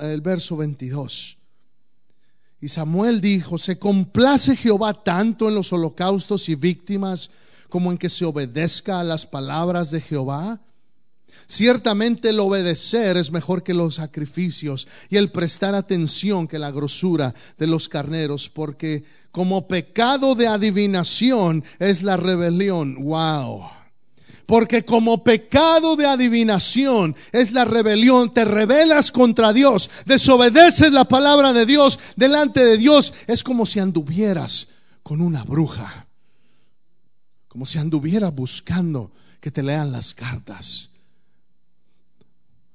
el 0.00 0.20
verso 0.20 0.56
22. 0.56 1.38
Y 2.60 2.68
Samuel 2.68 3.20
dijo, 3.20 3.58
¿se 3.58 3.80
complace 3.80 4.54
Jehová 4.54 4.94
tanto 4.94 5.48
en 5.48 5.56
los 5.56 5.72
holocaustos 5.72 6.48
y 6.48 6.54
víctimas 6.54 7.28
como 7.68 7.90
en 7.90 7.98
que 7.98 8.08
se 8.08 8.24
obedezca 8.24 9.00
a 9.00 9.04
las 9.04 9.26
palabras 9.26 9.90
de 9.90 10.00
Jehová? 10.00 10.60
Ciertamente 11.46 12.30
el 12.30 12.40
obedecer 12.40 13.16
es 13.16 13.30
mejor 13.30 13.62
que 13.62 13.74
los 13.74 13.96
sacrificios 13.96 14.88
y 15.10 15.16
el 15.16 15.30
prestar 15.30 15.74
atención 15.74 16.48
que 16.48 16.58
la 16.58 16.70
grosura 16.70 17.34
de 17.58 17.66
los 17.66 17.88
carneros, 17.88 18.48
porque 18.48 19.04
como 19.30 19.66
pecado 19.68 20.34
de 20.34 20.46
adivinación 20.46 21.64
es 21.78 22.02
la 22.02 22.16
rebelión. 22.16 23.02
Wow. 23.04 23.62
Porque 24.46 24.84
como 24.84 25.24
pecado 25.24 25.96
de 25.96 26.06
adivinación 26.06 27.16
es 27.32 27.52
la 27.52 27.64
rebelión, 27.64 28.34
te 28.34 28.44
rebelas 28.44 29.10
contra 29.10 29.52
Dios, 29.52 29.90
desobedeces 30.04 30.92
la 30.92 31.04
palabra 31.04 31.52
de 31.52 31.64
Dios 31.64 31.98
delante 32.16 32.64
de 32.64 32.76
Dios, 32.76 33.14
es 33.26 33.42
como 33.42 33.66
si 33.66 33.80
anduvieras 33.80 34.68
con 35.02 35.20
una 35.20 35.44
bruja, 35.44 36.06
como 37.48 37.66
si 37.66 37.78
anduvieras 37.78 38.34
buscando 38.34 39.12
que 39.40 39.50
te 39.50 39.62
lean 39.62 39.92
las 39.92 40.14
cartas. 40.14 40.91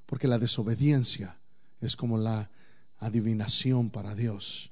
Porque 0.08 0.28
la 0.28 0.40
desobediencia 0.40 1.38
es 1.80 1.96
como 1.96 2.18
la 2.18 2.50
adivinación 2.98 3.92
para 3.92 4.16
Dios. 4.16 4.72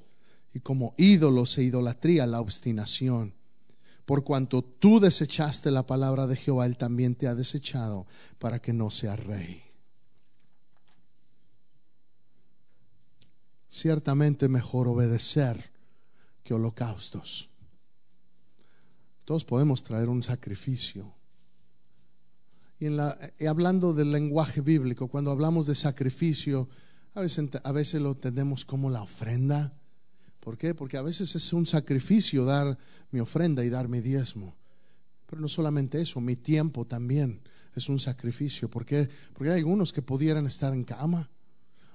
Y 0.54 0.62
como 0.62 0.96
ídolos 0.98 1.58
e 1.60 1.64
idolatría, 1.64 2.26
la 2.26 2.42
obstinación. 2.42 3.36
Por 4.06 4.24
cuanto 4.24 4.64
tú 4.64 5.00
desechaste 5.00 5.72
la 5.72 5.86
palabra 5.86 6.26
de 6.26 6.36
Jehová, 6.36 6.66
Él 6.66 6.78
también 6.78 7.16
te 7.16 7.28
ha 7.28 7.36
desechado 7.36 8.08
para 8.40 8.60
que 8.60 8.74
no 8.74 8.90
seas 8.90 9.20
rey. 9.24 9.62
Ciertamente 13.70 14.48
mejor 14.48 14.88
obedecer 14.88 15.72
que 16.44 16.54
holocaustos. 16.54 17.50
Todos 19.26 19.44
podemos 19.44 19.84
traer 19.84 20.08
un 20.08 20.22
sacrificio. 20.22 21.15
Y, 22.80 22.88
en 22.88 22.98
la, 22.98 23.18
hablando 23.48 23.94
del 23.94 24.12
lenguaje 24.12 24.62
bíblico, 24.62 25.08
cuando 25.08 25.32
hablamos 25.32 25.66
de 25.66 25.76
sacrificio, 25.76 26.70
a 27.14 27.22
veces, 27.22 27.50
a 27.64 27.72
veces 27.72 28.02
lo 28.02 28.12
entendemos 28.12 28.66
como 28.66 28.90
la 28.90 29.02
ofrenda 29.02 29.74
¿Por 30.46 30.60
qué? 30.60 30.76
Porque 30.76 30.96
a 30.96 31.02
veces 31.02 31.36
es 31.36 31.54
un 31.54 31.66
sacrificio 31.66 32.46
dar 32.46 32.78
mi 33.10 33.20
ofrenda 33.20 33.66
y 33.66 33.70
dar 33.70 33.88
mi 33.88 34.00
diezmo. 34.00 34.56
Pero 35.26 35.42
no 35.42 35.48
solamente 35.48 36.00
eso, 36.00 36.22
mi 36.22 36.36
tiempo 36.36 36.86
también 36.86 37.42
es 37.74 37.90
un 37.90 38.00
sacrificio. 38.00 38.70
¿Por 38.70 38.86
qué? 38.86 39.10
Porque 39.34 39.50
hay 39.52 39.58
algunos 39.58 39.92
que 39.92 40.04
pudieran 40.04 40.46
estar 40.46 40.72
en 40.72 40.84
cama, 40.84 41.32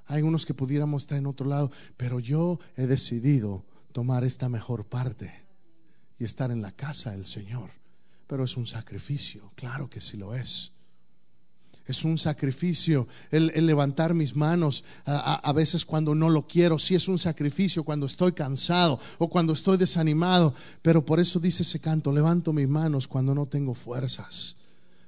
hay 0.04 0.16
algunos 0.16 0.44
que 0.44 0.52
pudiéramos 0.52 1.04
estar 1.04 1.16
en 1.16 1.26
otro 1.26 1.46
lado, 1.46 1.70
pero 1.96 2.18
yo 2.18 2.58
he 2.76 2.88
decidido 2.88 3.64
tomar 3.92 4.24
esta 4.24 4.48
mejor 4.48 4.84
parte 4.84 5.32
y 6.18 6.24
estar 6.24 6.50
en 6.50 6.60
la 6.60 6.72
casa 6.72 7.12
del 7.12 7.26
Señor. 7.26 7.70
Pero 8.30 8.44
es 8.44 8.56
un 8.56 8.64
sacrificio, 8.64 9.50
claro 9.56 9.90
que 9.90 10.00
sí 10.00 10.16
lo 10.16 10.36
es. 10.36 10.70
Es 11.84 12.04
un 12.04 12.16
sacrificio 12.16 13.08
el, 13.32 13.48
levantar 13.66 14.14
mis 14.14 14.36
manos 14.36 14.84
a, 15.04 15.52
veces 15.52 15.84
cuando 15.84 16.14
no 16.14 16.28
lo 16.28 16.46
quiero. 16.46 16.78
Sí 16.78 16.94
es 16.94 17.08
un 17.08 17.18
sacrificio 17.18 17.82
cuando 17.82 18.06
estoy 18.06 18.30
cansado 18.30 19.00
o 19.18 19.28
cuando 19.28 19.52
estoy 19.52 19.78
desanimado. 19.78 20.54
Pero 20.80 21.04
por 21.04 21.18
eso 21.18 21.40
dice 21.40 21.64
ese 21.64 21.80
canto, 21.80 22.12
levanto 22.12 22.52
mis 22.52 22.68
manos 22.68 23.08
cuando 23.08 23.34
no 23.34 23.46
tengo 23.46 23.74
fuerzas. 23.74 24.54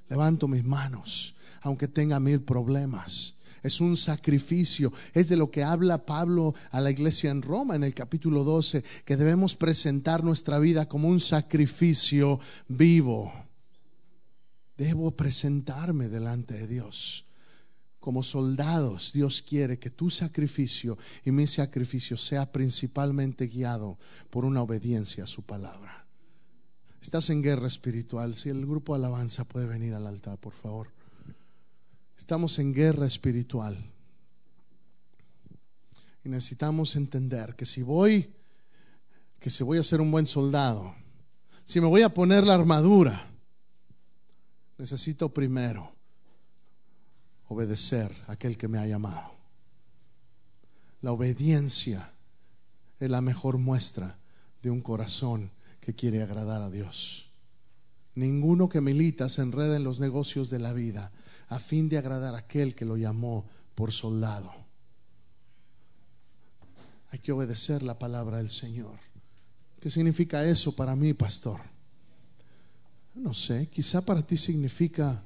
Levanto 0.09 0.49
mis 0.49 0.65
manos 0.65 1.33
aunque 1.63 1.87
tenga 1.87 2.19
mil 2.19 2.41
problemas. 2.41 3.35
Es 3.63 3.81
un 3.81 3.97
sacrificio. 3.97 4.93
Es 5.13 5.29
de 5.29 5.37
lo 5.37 5.49
que 5.49 5.63
habla 5.63 6.05
Pablo 6.05 6.53
a 6.69 6.81
la 6.81 6.91
iglesia 6.91 7.31
en 7.31 7.41
Roma 7.41 7.75
en 7.75 7.83
el 7.83 7.95
capítulo 7.95 8.43
12, 8.43 8.83
que 9.05 9.17
debemos 9.17 9.55
presentar 9.55 10.23
nuestra 10.23 10.59
vida 10.59 10.87
como 10.87 11.07
un 11.07 11.19
sacrificio 11.19 12.39
vivo 12.67 13.31
Debo 14.77 15.11
presentarme 15.11 16.09
delante 16.09 16.55
de 16.55 16.67
Dios. 16.67 17.25
Como 17.99 18.23
soldados, 18.23 19.13
Dios 19.13 19.41
quiere 19.41 19.79
que 19.79 19.89
tu 19.89 20.09
sacrificio 20.09 20.97
y 21.23 21.31
mi 21.31 21.47
sacrificio 21.47 22.17
sea 22.17 22.51
principalmente 22.51 23.47
guiado 23.47 23.97
por 24.29 24.45
una 24.45 24.61
obediencia 24.61 25.23
a 25.23 25.27
su 25.27 25.43
palabra. 25.43 26.05
Estás 27.01 27.29
en 27.29 27.41
guerra 27.41 27.67
espiritual. 27.67 28.35
Si 28.35 28.49
el 28.49 28.65
grupo 28.65 28.95
alabanza 28.95 29.45
puede 29.45 29.67
venir 29.67 29.93
al 29.93 30.07
altar, 30.07 30.37
por 30.37 30.53
favor. 30.53 30.89
Estamos 32.23 32.57
en 32.57 32.73
guerra 32.73 33.05
espiritual. 33.05 33.77
Y 36.23 36.29
necesitamos 36.29 36.95
entender 36.95 37.53
que 37.53 37.65
si 37.65 37.81
voy, 37.81 38.33
que 39.41 39.49
si 39.49 39.61
voy 39.61 39.77
a 39.77 39.83
ser 39.83 39.99
un 39.99 40.09
buen 40.09 40.25
soldado, 40.25 40.95
si 41.65 41.81
me 41.81 41.87
voy 41.87 42.01
a 42.01 42.13
poner 42.13 42.45
la 42.45 42.53
armadura, 42.53 43.29
necesito 44.77 45.33
primero 45.33 45.91
obedecer 47.49 48.15
a 48.27 48.31
aquel 48.31 48.57
que 48.57 48.69
me 48.69 48.77
ha 48.77 48.87
llamado. 48.87 49.33
La 51.01 51.11
obediencia 51.11 52.13
es 53.01 53.09
la 53.09 53.19
mejor 53.19 53.57
muestra 53.57 54.17
de 54.61 54.69
un 54.69 54.79
corazón 54.79 55.51
que 55.81 55.93
quiere 55.93 56.23
agradar 56.23 56.61
a 56.61 56.69
Dios. 56.69 57.33
Ninguno 58.15 58.69
que 58.69 58.79
milita 58.79 59.27
se 59.27 59.41
enreda 59.41 59.75
en 59.75 59.83
los 59.83 59.99
negocios 59.99 60.49
de 60.49 60.59
la 60.59 60.71
vida 60.71 61.11
a 61.53 61.59
fin 61.59 61.87
de 61.87 61.97
agradar 61.97 62.33
a 62.33 62.39
aquel 62.39 62.73
que 62.73 62.85
lo 62.85 62.97
llamó 62.97 63.45
por 63.75 63.91
soldado. 63.91 64.51
Hay 67.11 67.19
que 67.19 67.31
obedecer 67.31 67.83
la 67.83 67.99
palabra 67.99 68.37
del 68.37 68.49
Señor. 68.49 68.99
¿Qué 69.79 69.91
significa 69.91 70.43
eso 70.45 70.75
para 70.75 70.95
mí, 70.95 71.13
pastor? 71.13 71.61
No 73.13 73.33
sé, 73.33 73.67
quizá 73.67 74.03
para 74.03 74.25
ti 74.25 74.35
significa 74.35 75.23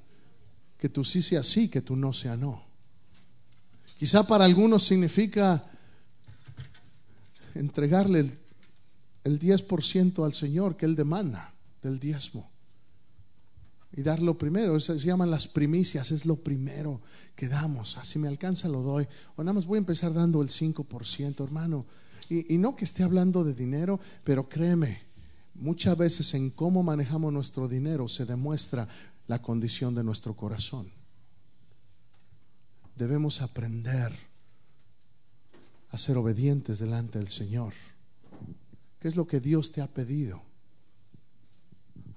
que 0.77 0.89
tú 0.89 1.03
sí 1.05 1.21
sea 1.21 1.43
sí, 1.43 1.69
que 1.69 1.81
tú 1.81 1.95
no 1.95 2.11
sea 2.11 2.35
no. 2.35 2.65
Quizá 3.97 4.27
para 4.27 4.43
algunos 4.43 4.83
significa 4.83 5.63
entregarle 7.55 8.19
el, 8.19 8.37
el 9.23 9.39
10% 9.39 10.25
al 10.25 10.33
Señor 10.33 10.75
que 10.75 10.85
Él 10.85 10.95
demanda 10.95 11.53
del 11.81 11.99
diezmo. 11.99 12.51
Y 13.93 14.03
dar 14.03 14.21
lo 14.21 14.37
primero, 14.37 14.79
se 14.79 14.97
llaman 14.99 15.31
las 15.31 15.47
primicias, 15.47 16.11
es 16.11 16.25
lo 16.25 16.35
primero 16.35 17.01
que 17.35 17.47
damos. 17.47 17.97
Así 17.97 18.19
me 18.19 18.27
alcanza, 18.27 18.67
lo 18.67 18.81
doy. 18.81 19.07
O 19.35 19.43
nada 19.43 19.53
más 19.53 19.65
voy 19.65 19.77
a 19.77 19.79
empezar 19.79 20.13
dando 20.13 20.41
el 20.41 20.49
5%, 20.49 21.43
hermano. 21.43 21.85
Y, 22.29 22.53
y 22.53 22.57
no 22.57 22.75
que 22.75 22.85
esté 22.85 23.03
hablando 23.03 23.43
de 23.43 23.53
dinero, 23.53 23.99
pero 24.23 24.49
créeme, 24.49 25.07
Muchas 25.59 25.97
veces 25.97 26.33
en 26.35 26.51
cómo 26.51 26.83
manejamos 26.83 27.33
nuestro 27.33 27.67
dinero 27.67 28.07
se 28.07 28.25
demuestra 28.25 28.87
la 29.25 29.41
condición 29.41 29.95
de 29.95 30.03
nuestro 30.03 30.35
corazón. 30.35 30.91
Debemos 32.95 33.41
aprender 33.41 34.13
a 35.89 35.97
ser 35.97 36.17
obedientes 36.17 36.77
delante 36.77 37.17
del 37.17 37.29
Señor. 37.29 37.73
¿Qué 38.99 39.07
es 39.07 39.15
lo 39.15 39.25
que 39.25 39.39
Dios 39.39 39.71
te 39.71 39.81
ha 39.81 39.87
pedido? 39.87 40.43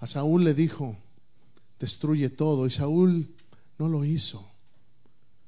A 0.00 0.06
Saúl 0.06 0.44
le 0.44 0.52
dijo, 0.52 0.96
destruye 1.80 2.28
todo, 2.28 2.66
y 2.66 2.70
Saúl 2.70 3.34
no 3.78 3.88
lo 3.88 4.04
hizo 4.04 4.46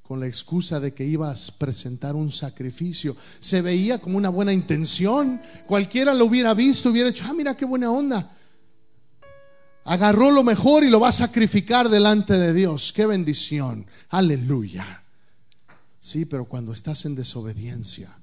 con 0.03 0.21
la 0.21 0.27
excusa 0.27 0.81
de 0.81 0.92
que 0.92 1.07
ibas 1.07 1.49
a 1.49 1.59
presentar 1.59 2.14
un 2.14 2.33
sacrificio. 2.33 3.16
Se 3.40 3.62
veía 3.62 3.99
como 3.99 4.18
una 4.18 4.29
buena 4.29 4.53
intención. 4.53 5.40
Cualquiera 5.66 6.12
lo 6.12 6.27
hubiera 6.27 6.53
visto, 6.53 6.90
hubiera 6.90 7.09
dicho, 7.09 7.25
ah, 7.27 7.33
mira 7.33 7.57
qué 7.57 7.64
buena 7.64 7.90
onda. 7.90 8.37
Agarró 9.85 10.31
lo 10.31 10.45
mejor 10.45 10.85
y 10.85 10.90
lo 10.90 11.01
va 11.01 11.09
a 11.09 11.12
sacrificar 11.12 11.88
delante 11.88 12.35
de 12.35 12.53
Dios. 12.53 12.92
Qué 12.92 13.07
bendición. 13.07 13.87
Aleluya. 14.11 15.03
Sí, 15.99 16.25
pero 16.25 16.47
cuando 16.47 16.73
estás 16.73 17.05
en 17.05 17.14
desobediencia, 17.14 18.14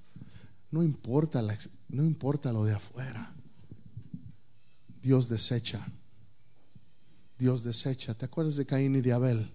no 0.71 0.83
importa, 0.83 1.41
no 1.87 2.03
importa 2.03 2.53
lo 2.53 2.65
de 2.65 2.73
afuera. 2.73 3.33
Dios 5.01 5.27
desecha. 5.27 5.87
Dios 7.39 7.63
desecha. 7.63 8.13
¿Te 8.13 8.25
acuerdas 8.25 8.57
de 8.57 8.65
Caín 8.65 8.95
y 8.97 9.01
de 9.01 9.13
Abel? 9.13 9.51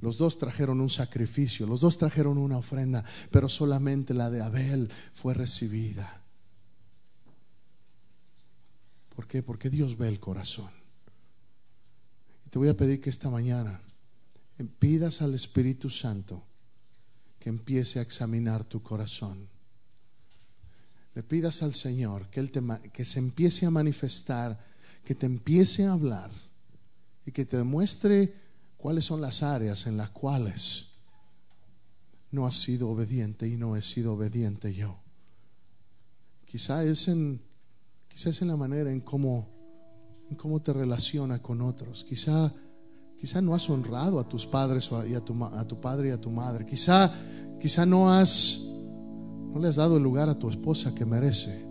Los 0.00 0.16
dos 0.16 0.38
trajeron 0.38 0.80
un 0.80 0.88
sacrificio, 0.88 1.66
los 1.66 1.80
dos 1.80 1.98
trajeron 1.98 2.38
una 2.38 2.56
ofrenda, 2.56 3.04
pero 3.32 3.48
solamente 3.48 4.14
la 4.14 4.30
de 4.30 4.40
Abel 4.40 4.90
fue 5.12 5.34
recibida. 5.34 6.22
¿Por 9.16 9.26
qué? 9.26 9.42
Porque 9.42 9.68
Dios 9.68 9.98
ve 9.98 10.06
el 10.06 10.20
corazón. 10.20 10.70
Y 12.46 12.50
te 12.50 12.58
voy 12.60 12.68
a 12.68 12.76
pedir 12.76 13.00
que 13.00 13.10
esta 13.10 13.28
mañana 13.28 13.80
pidas 14.78 15.20
al 15.20 15.34
Espíritu 15.34 15.90
Santo 15.90 16.44
que 17.40 17.48
empiece 17.48 17.98
a 17.98 18.02
examinar 18.02 18.62
tu 18.62 18.82
corazón. 18.82 19.48
le 21.14 21.24
pidas 21.24 21.64
al 21.64 21.74
Señor 21.74 22.28
que, 22.30 22.38
él 22.38 22.52
te, 22.52 22.62
que 22.92 23.04
se 23.04 23.18
empiece 23.18 23.66
a 23.66 23.70
manifestar, 23.70 24.60
que 25.04 25.14
te 25.14 25.26
empiece 25.26 25.86
a 25.86 25.92
hablar 25.92 26.30
y 27.24 27.32
que 27.32 27.44
te 27.44 27.56
demuestre 27.56 28.34
cuáles 28.76 29.04
son 29.04 29.20
las 29.20 29.42
áreas 29.42 29.86
en 29.86 29.96
las 29.96 30.10
cuales 30.10 30.86
no 32.30 32.46
has 32.46 32.54
sido 32.54 32.88
obediente 32.88 33.48
y 33.48 33.56
no 33.56 33.76
he 33.76 33.82
sido 33.82 34.14
obediente 34.14 34.74
yo. 34.74 34.96
Quizá 36.44 36.84
es 36.84 37.08
en, 37.08 37.42
en 38.24 38.48
la 38.48 38.56
manera 38.56 38.90
en 38.90 39.00
cómo, 39.00 39.48
en 40.30 40.36
cómo 40.36 40.60
te 40.60 40.72
relaciona 40.72 41.42
con 41.42 41.60
otros. 41.60 42.04
Quizá, 42.04 42.52
quizá 43.18 43.40
no 43.40 43.54
has 43.54 43.68
honrado 43.68 44.20
a 44.20 44.28
tus 44.28 44.46
padres 44.46 44.90
y 45.08 45.14
a 45.14 45.20
tu, 45.20 45.44
a 45.44 45.66
tu 45.66 45.80
padre 45.80 46.08
y 46.08 46.12
a 46.12 46.20
tu 46.20 46.30
madre. 46.30 46.64
Quizá, 46.64 47.12
quizá 47.60 47.84
no 47.84 48.10
has 48.10 48.64
no 49.52 49.60
le 49.60 49.68
has 49.68 49.76
dado 49.76 49.96
el 49.96 50.02
lugar 50.02 50.28
a 50.28 50.38
tu 50.38 50.50
esposa 50.50 50.94
que 50.94 51.06
merece. 51.06 51.64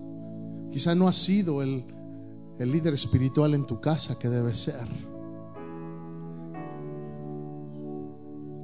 Quizá 0.72 0.96
no 0.96 1.08
has 1.08 1.16
sido 1.16 1.62
el, 1.62 1.86
el 2.60 2.72
líder 2.72 2.94
espiritual 2.94 3.54
en 3.54 3.66
tu 3.66 3.80
casa 3.80 4.18
que 4.18 4.30
debe 4.30 4.54
ser. 4.54 4.88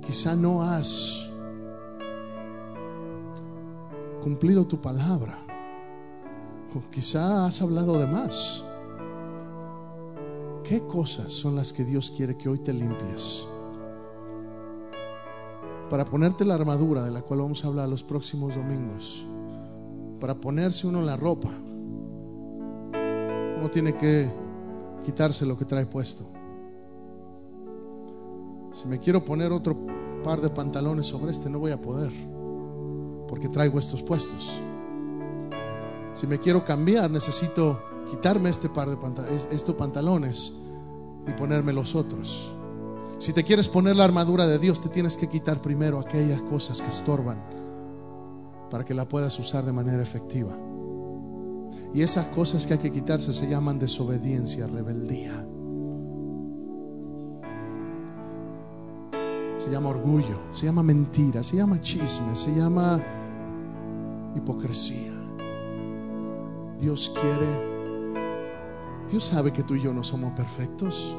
Quizá 0.05 0.35
no 0.35 0.63
has 0.63 1.29
cumplido 4.21 4.65
tu 4.65 4.81
palabra. 4.81 5.37
O 6.75 6.89
quizá 6.89 7.45
has 7.45 7.61
hablado 7.61 7.99
de 7.99 8.07
más. 8.07 8.63
¿Qué 10.63 10.81
cosas 10.87 11.31
son 11.31 11.55
las 11.55 11.71
que 11.71 11.83
Dios 11.83 12.11
quiere 12.15 12.37
que 12.37 12.49
hoy 12.49 12.59
te 12.59 12.73
limpies? 12.73 13.45
para 15.93 16.05
ponerte 16.05 16.43
la 16.43 16.55
armadura 16.55 17.03
de 17.03 17.11
la 17.11 17.21
cual 17.21 17.41
vamos 17.41 17.63
a 17.63 17.67
hablar 17.67 17.87
los 17.87 18.01
próximos 18.01 18.55
domingos, 18.55 19.27
para 20.19 20.33
ponerse 20.33 20.87
uno 20.87 21.03
la 21.03 21.15
ropa, 21.15 21.51
uno 23.63 23.71
tiene 23.71 23.95
que 23.95 24.29
quitarse 25.05 25.45
lo 25.45 25.57
que 25.57 25.63
trae 25.63 25.85
puesto. 25.85 26.29
Si 28.73 28.85
me 28.89 28.99
quiero 28.99 29.23
poner 29.23 29.53
otro 29.53 29.77
par 30.21 30.41
de 30.41 30.49
pantalones 30.49 31.05
sobre 31.05 31.31
este, 31.31 31.49
no 31.49 31.59
voy 31.59 31.71
a 31.71 31.79
poder, 31.79 32.11
porque 33.25 33.47
traigo 33.47 33.79
estos 33.79 34.03
puestos. 34.03 34.59
Si 36.11 36.27
me 36.27 36.39
quiero 36.39 36.65
cambiar, 36.65 37.09
necesito 37.09 37.81
quitarme 38.11 38.49
este 38.49 38.67
par 38.67 38.89
de 38.89 38.97
pantalones, 38.97 39.47
estos 39.49 39.75
pantalones 39.75 40.51
y 41.25 41.31
ponerme 41.31 41.71
los 41.71 41.95
otros. 41.95 42.53
Si 43.17 43.31
te 43.31 43.45
quieres 43.45 43.69
poner 43.69 43.95
la 43.95 44.03
armadura 44.03 44.45
de 44.45 44.59
Dios, 44.59 44.81
te 44.81 44.89
tienes 44.89 45.15
que 45.15 45.29
quitar 45.29 45.61
primero 45.61 45.99
aquellas 45.99 46.41
cosas 46.41 46.81
que 46.81 46.89
estorban 46.89 47.41
para 48.69 48.83
que 48.83 48.93
la 48.93 49.07
puedas 49.07 49.39
usar 49.39 49.63
de 49.63 49.71
manera 49.71 50.03
efectiva. 50.03 50.53
Y 51.93 52.01
esas 52.01 52.25
cosas 52.27 52.65
que 52.65 52.73
hay 52.73 52.79
que 52.79 52.91
quitarse 52.91 53.31
se 53.33 53.47
llaman 53.47 53.77
desobediencia, 53.77 54.65
rebeldía. 54.65 55.45
Se 59.57 59.69
llama 59.69 59.89
orgullo, 59.89 60.39
se 60.53 60.65
llama 60.65 60.81
mentira, 60.81 61.43
se 61.43 61.57
llama 61.57 61.79
chisme, 61.79 62.35
se 62.35 62.53
llama 62.55 62.99
hipocresía. 64.35 65.13
Dios 66.79 67.13
quiere, 67.13 68.17
Dios 69.09 69.25
sabe 69.25 69.53
que 69.53 69.61
tú 69.61 69.75
y 69.75 69.81
yo 69.83 69.93
no 69.93 70.03
somos 70.03 70.33
perfectos. 70.33 71.15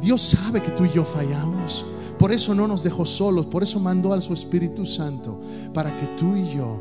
Dios 0.00 0.22
sabe 0.22 0.62
que 0.62 0.70
tú 0.70 0.84
y 0.84 0.90
yo 0.90 1.04
fallamos. 1.04 1.84
Por 2.16 2.30
eso 2.30 2.54
no 2.54 2.68
nos 2.68 2.84
dejó 2.84 3.04
solos, 3.04 3.46
por 3.46 3.64
eso 3.64 3.80
mandó 3.80 4.14
a 4.14 4.20
su 4.20 4.32
Espíritu 4.32 4.86
Santo, 4.86 5.40
para 5.72 5.96
que 5.96 6.06
tú 6.16 6.36
y 6.36 6.54
yo 6.54 6.80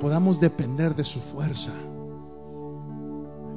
podamos 0.00 0.40
depender 0.40 0.96
de 0.96 1.04
su 1.04 1.20
fuerza 1.20 1.72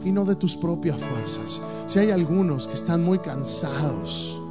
y 0.04 0.12
no 0.12 0.26
de 0.26 0.36
tus 0.36 0.56
propias 0.56 1.00
fuerzas. 1.00 1.62
Si 1.86 2.00
hay 2.00 2.12
algunos 2.12 2.68
que 2.68 2.74
están 2.74 3.04
muy 3.04 3.20
cansados, 3.20 4.42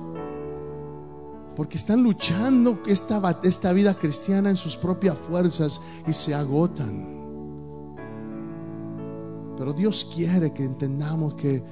porque 1.61 1.77
están 1.77 2.03
luchando 2.03 2.81
esta, 2.87 3.73
vida 3.73 3.95
cristiana 3.95 4.51
en 4.51 4.57
sus 4.57 4.77
propias 4.79 5.19
fuerzas 5.19 5.81
y 6.07 6.13
se 6.15 6.35
agotan. 6.35 7.21
Pero 9.59 9.73
Dios 9.75 10.11
quiere 10.15 10.53
que 10.53 10.65
entendamos 10.65 11.35
que 11.35 11.63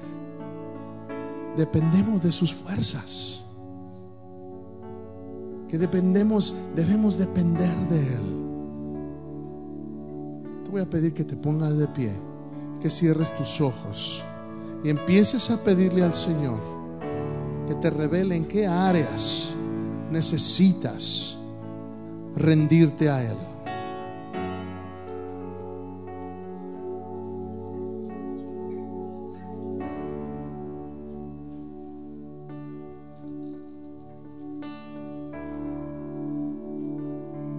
dependemos 1.56 2.20
de 2.20 2.32
sus 2.32 2.52
fuerzas. 2.52 3.44
Que 5.68 5.78
dependemos, 5.78 6.54
debemos 6.74 7.16
depender 7.16 7.74
de 7.88 8.14
Él. 8.14 8.44
Te 10.64 10.70
voy 10.70 10.82
a 10.82 10.90
pedir 10.90 11.14
que 11.14 11.24
te 11.24 11.34
pongas 11.34 11.78
de 11.78 11.88
pie, 11.88 12.14
que 12.80 12.90
cierres 12.90 13.34
tus 13.36 13.60
ojos 13.60 14.24
y 14.84 14.90
empieces 14.90 15.50
a 15.50 15.62
pedirle 15.62 16.04
al 16.04 16.14
Señor 16.14 16.60
que 17.66 17.74
te 17.74 17.90
revele 17.90 18.36
en 18.36 18.46
qué 18.46 18.66
áreas 18.66 19.54
necesitas 20.10 21.38
rendirte 22.34 23.10
a 23.10 23.22
Él. 23.22 23.47